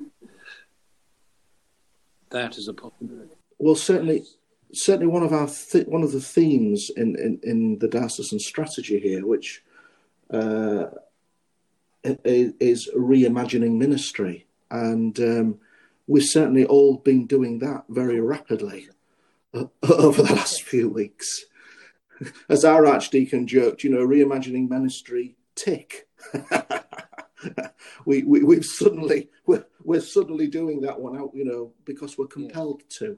that 2.30 2.58
as 2.58 2.68
a 2.68 2.74
possibility? 2.74 3.32
Well, 3.60 3.76
certainly, 3.76 4.26
certainly 4.74 5.08
one 5.08 5.24
of 5.24 5.32
our 5.32 5.48
th- 5.48 5.88
one 5.88 6.04
of 6.04 6.12
the 6.12 6.22
themes 6.22 6.90
in, 6.96 7.16
in, 7.18 7.40
in 7.44 7.80
the 7.80 7.88
diocesan 7.88 8.40
strategy 8.40 9.00
here, 9.00 9.26
which 9.26 9.64
uh, 10.32 10.86
is 12.04 12.90
reimagining 12.98 13.78
ministry, 13.78 14.48
and 14.70 15.20
um, 15.20 15.60
we've 16.08 16.24
certainly 16.26 16.66
all 16.66 16.98
been 16.98 17.26
doing 17.26 17.60
that 17.60 17.86
very 17.90 18.20
rapidly 18.20 18.90
uh, 19.54 19.66
over 19.90 20.24
the 20.24 20.34
last 20.34 20.64
few 20.64 20.90
weeks. 20.90 21.46
As 22.50 22.66
our 22.66 22.86
archdeacon 22.86 23.48
joked, 23.48 23.84
you 23.84 23.90
know, 23.90 24.06
reimagining 24.06 24.70
ministry 24.70 25.36
tick. 25.56 26.08
we, 28.06 28.24
we 28.24 28.44
we've 28.44 28.66
suddenly 28.66 29.30
we're, 29.46 29.66
we're 29.84 30.02
suddenly 30.02 30.48
doing 30.48 30.82
that 30.82 31.00
one 31.00 31.18
out, 31.18 31.32
you 31.34 31.46
know, 31.46 31.74
because 31.86 32.18
we're 32.18 32.28
compelled 32.28 32.84
yes. 32.90 33.00
to. 33.00 33.18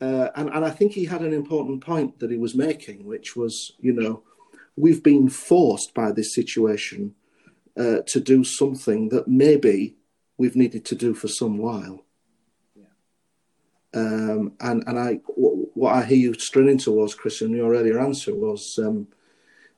Uh, 0.00 0.30
and 0.34 0.48
and 0.50 0.64
I 0.64 0.70
think 0.70 0.92
he 0.92 1.04
had 1.04 1.22
an 1.22 1.32
important 1.32 1.84
point 1.84 2.18
that 2.18 2.30
he 2.30 2.36
was 2.36 2.54
making, 2.54 3.06
which 3.06 3.36
was, 3.36 3.72
you 3.78 3.92
know, 3.92 4.22
we've 4.76 5.02
been 5.02 5.28
forced 5.28 5.94
by 5.94 6.12
this 6.12 6.34
situation 6.34 7.14
uh, 7.76 7.98
to 8.06 8.20
do 8.20 8.44
something 8.44 9.10
that 9.10 9.28
maybe 9.28 9.96
we've 10.36 10.56
needed 10.56 10.84
to 10.86 10.94
do 10.94 11.14
for 11.14 11.28
some 11.28 11.58
while. 11.58 12.04
Um, 13.94 14.52
and 14.60 14.82
and 14.86 14.98
I 14.98 15.14
what 15.74 15.94
I 15.94 16.04
hear 16.04 16.16
you 16.16 16.34
straining 16.34 16.78
towards, 16.78 17.14
Chris, 17.14 17.42
in 17.42 17.52
your 17.52 17.74
earlier 17.74 18.00
answer 18.00 18.34
was 18.34 18.78
um, 18.78 19.08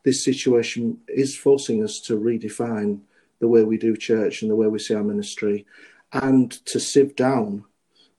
this 0.05 0.25
situation 0.25 0.99
is 1.09 1.37
forcing 1.37 1.83
us 1.83 2.01
to 2.03 2.19
redefine 2.19 3.01
the 3.41 3.49
way 3.49 3.65
we 3.65 3.79
do 3.79 3.97
church 3.97 4.43
and 4.43 4.51
the 4.51 4.57
way 4.57 4.67
we 4.67 4.79
see 4.79 4.95
our 4.95 5.03
ministry, 5.03 5.67
and 6.13 6.53
to 6.67 6.79
sieve 6.81 7.17
down 7.17 7.65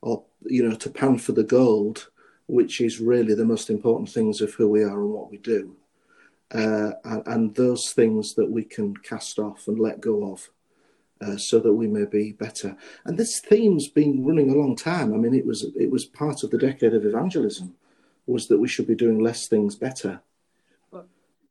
or 0.02 0.24
you 0.46 0.68
know 0.68 0.76
to 0.76 0.90
pan 0.90 1.18
for 1.18 1.32
the 1.32 1.44
gold, 1.44 2.10
which 2.48 2.80
is 2.80 3.00
really 3.00 3.34
the 3.34 3.46
most 3.46 3.70
important 3.70 4.10
things 4.10 4.42
of 4.42 4.54
who 4.54 4.70
we 4.70 4.84
are 4.84 5.02
and 5.02 5.12
what 5.12 5.32
we 5.32 5.38
do, 5.38 5.76
uh, 6.54 6.92
and, 7.04 7.24
and, 7.26 7.56
those 7.56 7.92
things 7.92 8.36
that 8.36 8.50
we 8.50 8.64
can 8.64 8.96
cast 8.98 9.40
off 9.40 9.68
and 9.68 9.80
let 9.80 10.00
go 10.00 10.32
of. 10.32 10.50
Uh, 11.22 11.38
so 11.38 11.60
that 11.60 11.72
we 11.72 11.88
may 11.88 12.04
be 12.04 12.34
better, 12.34 12.76
and 13.06 13.18
this 13.18 13.40
theme's 13.40 13.88
been 13.88 14.26
running 14.26 14.50
a 14.52 14.56
long 14.56 14.76
time. 14.76 15.14
I 15.14 15.18
mean, 15.18 15.34
it 15.34 15.46
was 15.46 15.66
it 15.80 15.90
was 15.90 16.04
part 16.04 16.44
of 16.44 16.52
the 16.52 16.58
decade 16.58 16.94
of 16.94 17.06
evangelism, 17.06 17.74
was 18.28 18.48
that 18.48 18.60
we 18.60 18.68
should 18.68 18.86
be 18.86 18.96
doing 18.96 19.20
less 19.20 19.48
things 19.48 19.76
better, 19.76 20.22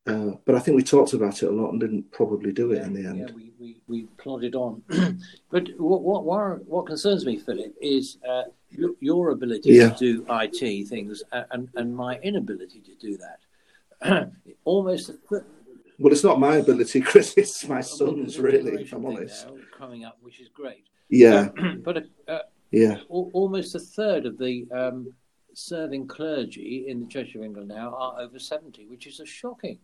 uh, 0.06 0.32
but 0.44 0.54
I 0.54 0.58
think 0.58 0.76
we 0.76 0.82
talked 0.82 1.14
about 1.14 1.42
it 1.42 1.46
a 1.46 1.50
lot 1.50 1.70
and 1.70 1.80
didn't 1.80 2.10
probably 2.10 2.52
do 2.52 2.72
it 2.72 2.76
yeah, 2.76 2.84
in 2.84 2.92
the 2.92 3.08
end. 3.08 3.18
Yeah, 3.20 3.34
we, 3.34 3.52
we, 3.58 3.76
we 3.88 4.02
plodded 4.18 4.54
on. 4.54 4.82
but 5.50 5.68
what, 5.78 6.24
what, 6.24 6.64
what 6.66 6.86
concerns 6.86 7.24
me, 7.24 7.38
Philip, 7.38 7.74
is 7.80 8.18
uh, 8.28 8.42
your, 8.70 8.90
your, 9.00 9.30
ability 9.30 9.72
yeah. 9.72 9.90
to 9.90 9.98
do 9.98 10.26
IT 10.28 10.88
things 10.88 11.22
and, 11.50 11.70
and 11.74 11.96
my 11.96 12.18
inability 12.18 12.80
to 12.80 12.94
do 12.96 13.16
that. 13.16 14.30
Almost. 14.66 15.12
well, 15.30 16.12
it's 16.12 16.24
not 16.24 16.38
my 16.38 16.56
ability, 16.56 17.00
Chris. 17.00 17.32
It's 17.38 17.66
my 17.66 17.80
son's, 17.80 18.38
really, 18.38 18.82
if 18.82 18.92
I'm 18.92 19.06
honest. 19.06 19.46
Coming 19.78 20.04
up, 20.04 20.18
which 20.20 20.38
is 20.38 20.48
great. 20.50 20.84
Yeah. 21.08 21.48
but 21.82 22.04
uh, 22.28 22.40
yeah, 22.70 22.98
almost 23.08 23.74
a 23.74 23.78
third 23.78 24.26
of 24.26 24.36
the 24.36 24.66
um, 24.70 25.14
serving 25.54 26.08
clergy 26.08 26.84
in 26.88 27.00
the 27.00 27.06
Church 27.06 27.34
of 27.34 27.42
England 27.42 27.68
now 27.68 27.94
are 27.94 28.20
over 28.20 28.38
70, 28.38 28.86
which 28.86 29.06
is 29.06 29.20
a 29.20 29.26
shocking 29.26 29.78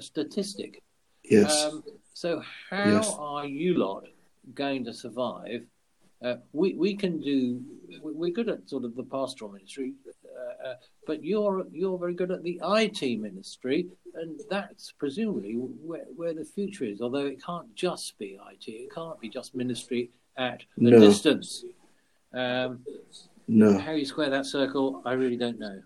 statistic. 0.00 0.82
Yes. 1.24 1.64
Um, 1.64 1.82
so 2.12 2.42
how 2.70 2.84
yes. 2.84 3.14
are 3.18 3.46
you 3.46 3.74
lot 3.74 4.06
going 4.54 4.84
to 4.84 4.92
survive? 4.92 5.64
Uh, 6.22 6.36
we 6.52 6.74
we 6.74 6.94
can 6.94 7.20
do. 7.20 7.60
We're 8.02 8.30
good 8.30 8.48
at 8.48 8.68
sort 8.68 8.84
of 8.84 8.94
the 8.96 9.02
pastoral 9.02 9.52
ministry, 9.52 9.92
uh, 10.06 10.68
uh, 10.68 10.74
but 11.06 11.22
you're 11.22 11.66
you're 11.70 11.98
very 11.98 12.14
good 12.14 12.30
at 12.30 12.42
the 12.42 12.60
IT 12.62 13.20
ministry, 13.20 13.88
and 14.14 14.40
that's 14.48 14.92
presumably 14.92 15.52
where, 15.54 16.06
where 16.16 16.32
the 16.34 16.44
future 16.44 16.84
is. 16.84 17.00
Although 17.02 17.26
it 17.26 17.44
can't 17.44 17.74
just 17.74 18.18
be 18.18 18.38
IT, 18.52 18.68
it 18.68 18.94
can't 18.94 19.20
be 19.20 19.28
just 19.28 19.54
ministry 19.54 20.10
at 20.36 20.62
the 20.78 20.90
No. 20.92 21.00
distance. 21.00 21.64
Um, 22.32 22.80
No. 23.46 23.76
how 23.78 23.92
you 23.92 24.06
square 24.06 24.30
that 24.30 24.46
circle, 24.46 25.02
I 25.04 25.12
really 25.12 25.36
don't 25.36 25.58
know. 25.58 25.82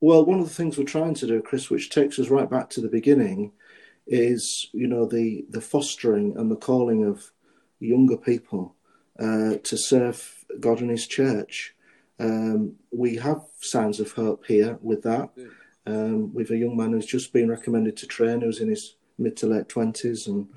Well, 0.00 0.24
one 0.24 0.40
of 0.40 0.48
the 0.48 0.54
things 0.54 0.76
we're 0.76 0.84
trying 0.84 1.14
to 1.14 1.26
do, 1.26 1.40
Chris, 1.40 1.70
which 1.70 1.90
takes 1.90 2.18
us 2.18 2.28
right 2.28 2.50
back 2.50 2.68
to 2.70 2.80
the 2.80 2.88
beginning, 2.88 3.52
is 4.06 4.68
you 4.72 4.86
know 4.86 5.06
the 5.06 5.44
the 5.50 5.60
fostering 5.60 6.36
and 6.36 6.50
the 6.50 6.56
calling 6.56 7.04
of 7.04 7.32
younger 7.80 8.16
people 8.16 8.74
uh, 9.18 9.56
to 9.62 9.76
serve 9.76 10.44
God 10.60 10.80
and 10.80 10.90
His 10.90 11.06
church. 11.06 11.74
Um, 12.18 12.76
we 12.90 13.16
have 13.16 13.42
signs 13.60 14.00
of 14.00 14.12
hope 14.12 14.46
here 14.46 14.78
with 14.80 15.02
that. 15.02 15.30
Um, 15.86 16.32
we've 16.34 16.50
a 16.50 16.56
young 16.56 16.76
man 16.76 16.92
who's 16.92 17.06
just 17.06 17.32
been 17.32 17.48
recommended 17.48 17.96
to 17.98 18.06
train, 18.06 18.40
who's 18.40 18.60
in 18.60 18.68
his 18.68 18.96
mid 19.18 19.36
to 19.38 19.46
late 19.46 19.68
twenties, 19.68 20.26
and 20.26 20.48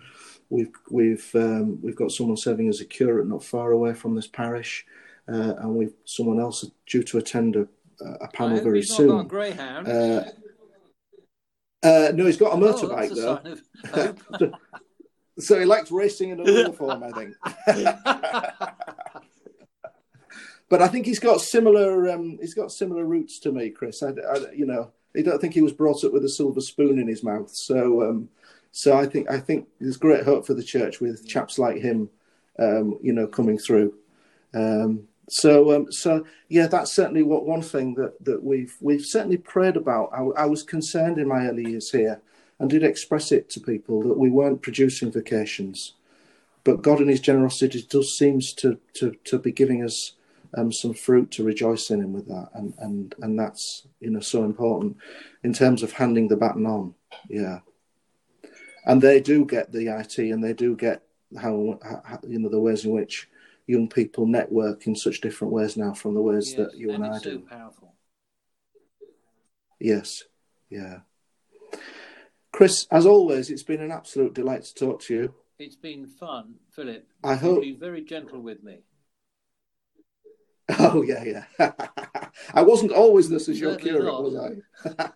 we've 0.49 0.71
we've 0.89 1.29
um, 1.35 1.81
we've 1.81 1.95
got 1.95 2.11
someone 2.11 2.37
serving 2.37 2.67
as 2.67 2.81
a 2.81 2.85
curate 2.85 3.27
not 3.27 3.43
far 3.43 3.71
away 3.71 3.93
from 3.93 4.15
this 4.15 4.27
parish, 4.27 4.85
uh, 5.27 5.55
and 5.59 5.75
we've 5.75 5.93
someone 6.05 6.39
else 6.39 6.65
due 6.87 7.03
to 7.03 7.17
attend 7.17 7.55
a, 7.55 7.67
a 8.21 8.27
panel 8.29 8.61
very 8.61 8.81
soon. 8.83 9.27
greyhound. 9.27 9.87
Uh, 9.87 10.23
uh, 11.83 12.11
no, 12.13 12.25
he's 12.25 12.37
got 12.37 12.51
a 12.53 12.55
Oh, 12.55 12.73
motorbike 12.73 13.15
though, 13.15 13.39
sign 13.43 13.47
of 13.47 14.21
hope. 14.41 14.55
so 15.39 15.57
he 15.59 15.65
likes 15.65 15.91
racing 15.91 16.29
in 16.31 16.39
a 16.41 16.43
uniform, 16.51 17.03
I 17.03 17.11
think. 17.11 17.35
but 20.69 20.81
I 20.81 20.87
think 20.87 21.05
he's 21.05 21.19
got 21.19 21.41
similar. 21.41 22.09
Um, 22.11 22.37
he's 22.41 22.53
got 22.53 22.71
similar 22.71 23.05
roots 23.05 23.39
to 23.39 23.51
me, 23.51 23.69
Chris. 23.69 24.03
I, 24.03 24.09
I- 24.09 24.51
you 24.55 24.65
know, 24.65 24.91
I 25.15 25.21
don't 25.21 25.39
think 25.39 25.53
he 25.53 25.61
was 25.61 25.73
brought 25.73 26.03
up 26.03 26.13
with 26.13 26.23
a 26.25 26.29
silver 26.29 26.61
spoon 26.61 26.99
in 26.99 27.07
his 27.07 27.23
mouth. 27.23 27.49
So, 27.49 28.03
um, 28.07 28.29
so 28.71 28.97
I 28.97 29.05
think 29.07 29.29
I 29.31 29.39
think 29.39 29.67
there's 29.79 29.97
great 29.97 30.23
hope 30.23 30.45
for 30.45 30.53
the 30.53 30.63
church 30.63 30.99
with 31.01 31.27
chaps 31.27 31.57
like 31.57 31.77
him, 31.77 32.09
um, 32.59 32.99
you 33.01 33.13
know, 33.13 33.25
coming 33.27 33.57
through. 33.57 33.95
Um, 34.53 35.07
so, 35.29 35.75
um, 35.75 35.91
so 35.91 36.25
yeah, 36.47 36.67
that's 36.67 36.91
certainly 36.91 37.23
what 37.23 37.45
one 37.45 37.61
thing 37.61 37.93
that, 37.95 38.23
that 38.23 38.43
we've 38.43 38.75
we've 38.81 39.05
certainly 39.05 39.37
prayed 39.37 39.77
about. 39.77 40.09
I, 40.13 40.43
I 40.43 40.45
was 40.45 40.63
concerned 40.63 41.17
in 41.17 41.27
my 41.27 41.47
early 41.47 41.69
years 41.69 41.91
here, 41.91 42.21
and 42.59 42.69
did 42.69 42.83
express 42.83 43.31
it 43.31 43.49
to 43.51 43.59
people 43.59 44.01
that 44.03 44.17
we 44.17 44.29
weren't 44.29 44.61
producing 44.61 45.11
vocations, 45.11 45.93
but 46.63 46.81
God 46.81 46.99
in 46.99 47.07
His 47.07 47.21
generosity 47.21 47.85
does 47.89 48.17
seems 48.17 48.53
to 48.53 48.79
to 48.95 49.15
to 49.25 49.37
be 49.37 49.51
giving 49.51 49.83
us 49.83 50.13
um, 50.57 50.71
some 50.71 50.93
fruit 50.93 51.29
to 51.31 51.43
rejoice 51.43 51.91
in 51.91 52.01
Him 52.01 52.13
with 52.13 52.27
that, 52.27 52.49
and 52.55 52.73
and 52.79 53.15
and 53.21 53.39
that's 53.39 53.87
you 53.99 54.09
know 54.09 54.19
so 54.19 54.43
important 54.43 54.97
in 55.43 55.53
terms 55.53 55.83
of 55.83 55.93
handing 55.93 56.27
the 56.27 56.37
baton 56.37 56.65
on. 56.65 56.95
Yeah, 57.29 57.59
and 58.85 59.01
they 59.01 59.19
do 59.19 59.45
get 59.45 59.71
the 59.71 59.87
IT, 59.87 60.17
and 60.17 60.43
they 60.43 60.53
do 60.53 60.75
get 60.75 61.03
how, 61.39 61.79
how 61.83 62.19
you 62.27 62.39
know 62.39 62.49
the 62.49 62.59
ways 62.59 62.85
in 62.85 62.91
which 62.91 63.29
young 63.69 63.87
people 63.87 64.25
network 64.25 64.87
in 64.87 64.95
such 64.95 65.21
different 65.21 65.53
ways 65.53 65.77
now 65.77 65.93
from 65.93 66.15
the 66.15 66.21
ways 66.21 66.49
Yes, 66.51 66.57
that 66.71 66.77
you 66.77 66.89
and, 66.91 67.03
and 67.03 67.13
I 67.13 67.15
it's 67.17 67.23
so 67.23 67.37
do. 67.37 67.39
powerful. 67.47 67.93
Yes, 69.79 70.23
yeah. 70.71 70.99
Chris, 72.51 72.87
as 72.89 73.05
always, 73.05 73.51
it's 73.51 73.61
been 73.63 73.81
an 73.81 73.91
absolute 73.91 74.33
delight 74.33 74.63
to 74.63 74.73
talk 74.73 75.01
to 75.03 75.13
you. 75.13 75.33
It's 75.59 75.75
been 75.75 76.07
fun, 76.07 76.55
Philip. 76.71 77.05
I 77.23 77.35
hope 77.35 77.55
hope. 77.55 77.61
been 77.61 77.77
very 77.79 78.01
gentle 78.03 78.41
with 78.41 78.63
me. 78.63 78.79
Oh 80.79 81.01
yeah, 81.01 81.23
yeah. 81.59 81.71
I 82.53 82.61
wasn't 82.61 82.91
always 82.91 83.27
this 83.29 83.49
as 83.49 83.59
your 83.59 83.75
curate, 83.75 84.03
not. 84.03 84.23
was 84.23 84.35
I? 84.35 85.09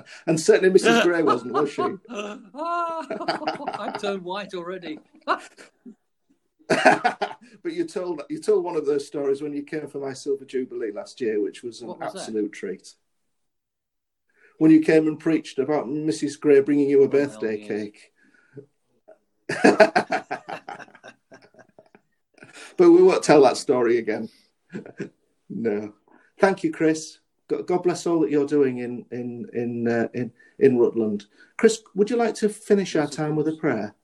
and 0.26 0.40
certainly 0.40 0.78
Mrs. 0.78 1.02
Gray 1.02 1.22
wasn't, 1.22 1.52
was 1.52 1.70
she? 1.70 1.82
Ah, 2.08 3.06
I've 3.78 4.00
turned 4.00 4.22
white 4.24 4.54
already. 4.54 4.98
but 6.68 7.72
you 7.72 7.84
told 7.84 8.22
you 8.28 8.40
told 8.40 8.64
one 8.64 8.76
of 8.76 8.86
those 8.86 9.06
stories 9.06 9.40
when 9.40 9.52
you 9.52 9.62
came 9.62 9.86
for 9.86 9.98
my 9.98 10.12
silver 10.12 10.44
jubilee 10.44 10.90
last 10.92 11.20
year, 11.20 11.40
which 11.40 11.62
was 11.62 11.80
an 11.80 11.88
was 11.88 11.98
that? 11.98 12.16
absolute 12.16 12.52
treat. 12.52 12.94
When 14.58 14.70
you 14.70 14.80
came 14.80 15.06
and 15.06 15.20
preached 15.20 15.58
about 15.58 15.86
Mrs. 15.86 16.40
Gray 16.40 16.60
bringing 16.60 16.88
you 16.88 17.02
a 17.02 17.08
birthday 17.08 17.58
yes. 17.58 17.68
cake. 17.68 18.12
but 22.76 22.90
we 22.90 23.02
won't 23.02 23.22
tell 23.22 23.42
that 23.42 23.56
story 23.56 23.98
again. 23.98 24.28
no. 25.50 25.92
Thank 26.38 26.64
you, 26.64 26.72
Chris. 26.72 27.18
God 27.48 27.66
God 27.66 27.82
bless 27.82 28.06
all 28.06 28.20
that 28.20 28.30
you're 28.30 28.46
doing 28.46 28.78
in 28.78 29.04
in 29.10 29.48
in 29.52 29.88
uh, 29.88 30.08
in 30.14 30.32
in 30.58 30.78
Rutland. 30.78 31.26
Chris, 31.56 31.80
would 31.94 32.10
you 32.10 32.16
like 32.16 32.34
to 32.36 32.48
finish 32.48 32.96
our 32.96 33.06
time 33.06 33.36
with 33.36 33.46
a 33.48 33.56
prayer? 33.56 33.94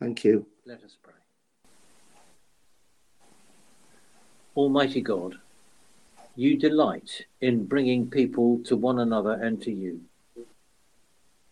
Thank 0.00 0.24
you. 0.24 0.46
Let 0.66 0.82
us 0.82 0.96
Almighty 4.56 5.00
God, 5.00 5.36
you 6.36 6.56
delight 6.56 7.24
in 7.40 7.64
bringing 7.64 8.08
people 8.08 8.58
to 8.64 8.76
one 8.76 8.98
another 8.98 9.32
and 9.32 9.60
to 9.62 9.70
you. 9.70 10.00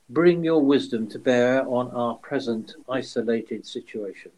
Bring 0.09 0.43
your 0.45 0.61
wisdom 0.61 1.07
to 1.09 1.19
bear 1.19 1.67
on 1.67 1.91
our 1.93 2.17
present 2.17 2.75
isolated 2.89 3.67
situation. 3.67 4.33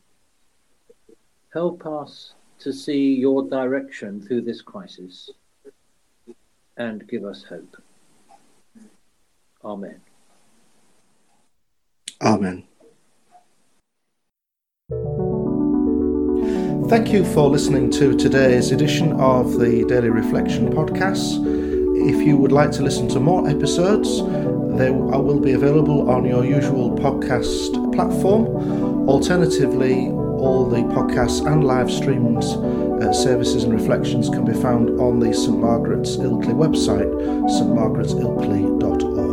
Help 1.53 1.87
us 1.87 2.35
to 2.61 2.72
see 2.72 3.14
your 3.14 3.48
direction 3.48 4.20
through 4.20 4.42
this 4.42 4.62
crisis 4.62 5.31
and 6.77 7.07
give 7.09 7.25
us 7.25 7.44
hope. 7.44 7.77
Amen. 9.64 10.01
Amen. 12.20 12.64
Thank 16.92 17.09
you 17.11 17.24
for 17.24 17.48
listening 17.48 17.90
to 17.92 18.14
today's 18.14 18.70
edition 18.70 19.12
of 19.18 19.59
the 19.59 19.83
Daily 19.87 20.11
Reflection 20.11 20.70
podcast. 20.70 21.40
If 22.07 22.20
you 22.26 22.37
would 22.37 22.52
like 22.52 22.70
to 22.72 22.83
listen 22.83 23.09
to 23.09 23.18
more 23.18 23.48
episodes, 23.48 24.18
they 24.76 24.90
will 24.90 25.40
be 25.40 25.52
available 25.52 26.11
on 26.11 26.26
your 26.26 26.44
usual 26.44 26.94
podcast 26.94 27.94
platform. 27.94 29.09
Alternatively, 29.09 30.09
all 30.11 30.68
the 30.68 30.83
podcasts 30.92 31.50
and 31.50 31.64
live 31.64 31.90
streams, 31.90 32.44
uh, 32.57 33.11
services, 33.14 33.64
and 33.64 33.72
reflections 33.72 34.28
can 34.28 34.44
be 34.44 34.52
found 34.52 34.90
on 35.00 35.18
the 35.18 35.33
St 35.33 35.59
Margaret's 35.59 36.18
Ilkley 36.18 36.52
website, 36.52 37.11
stmargaretsilkley.org. 37.48 39.31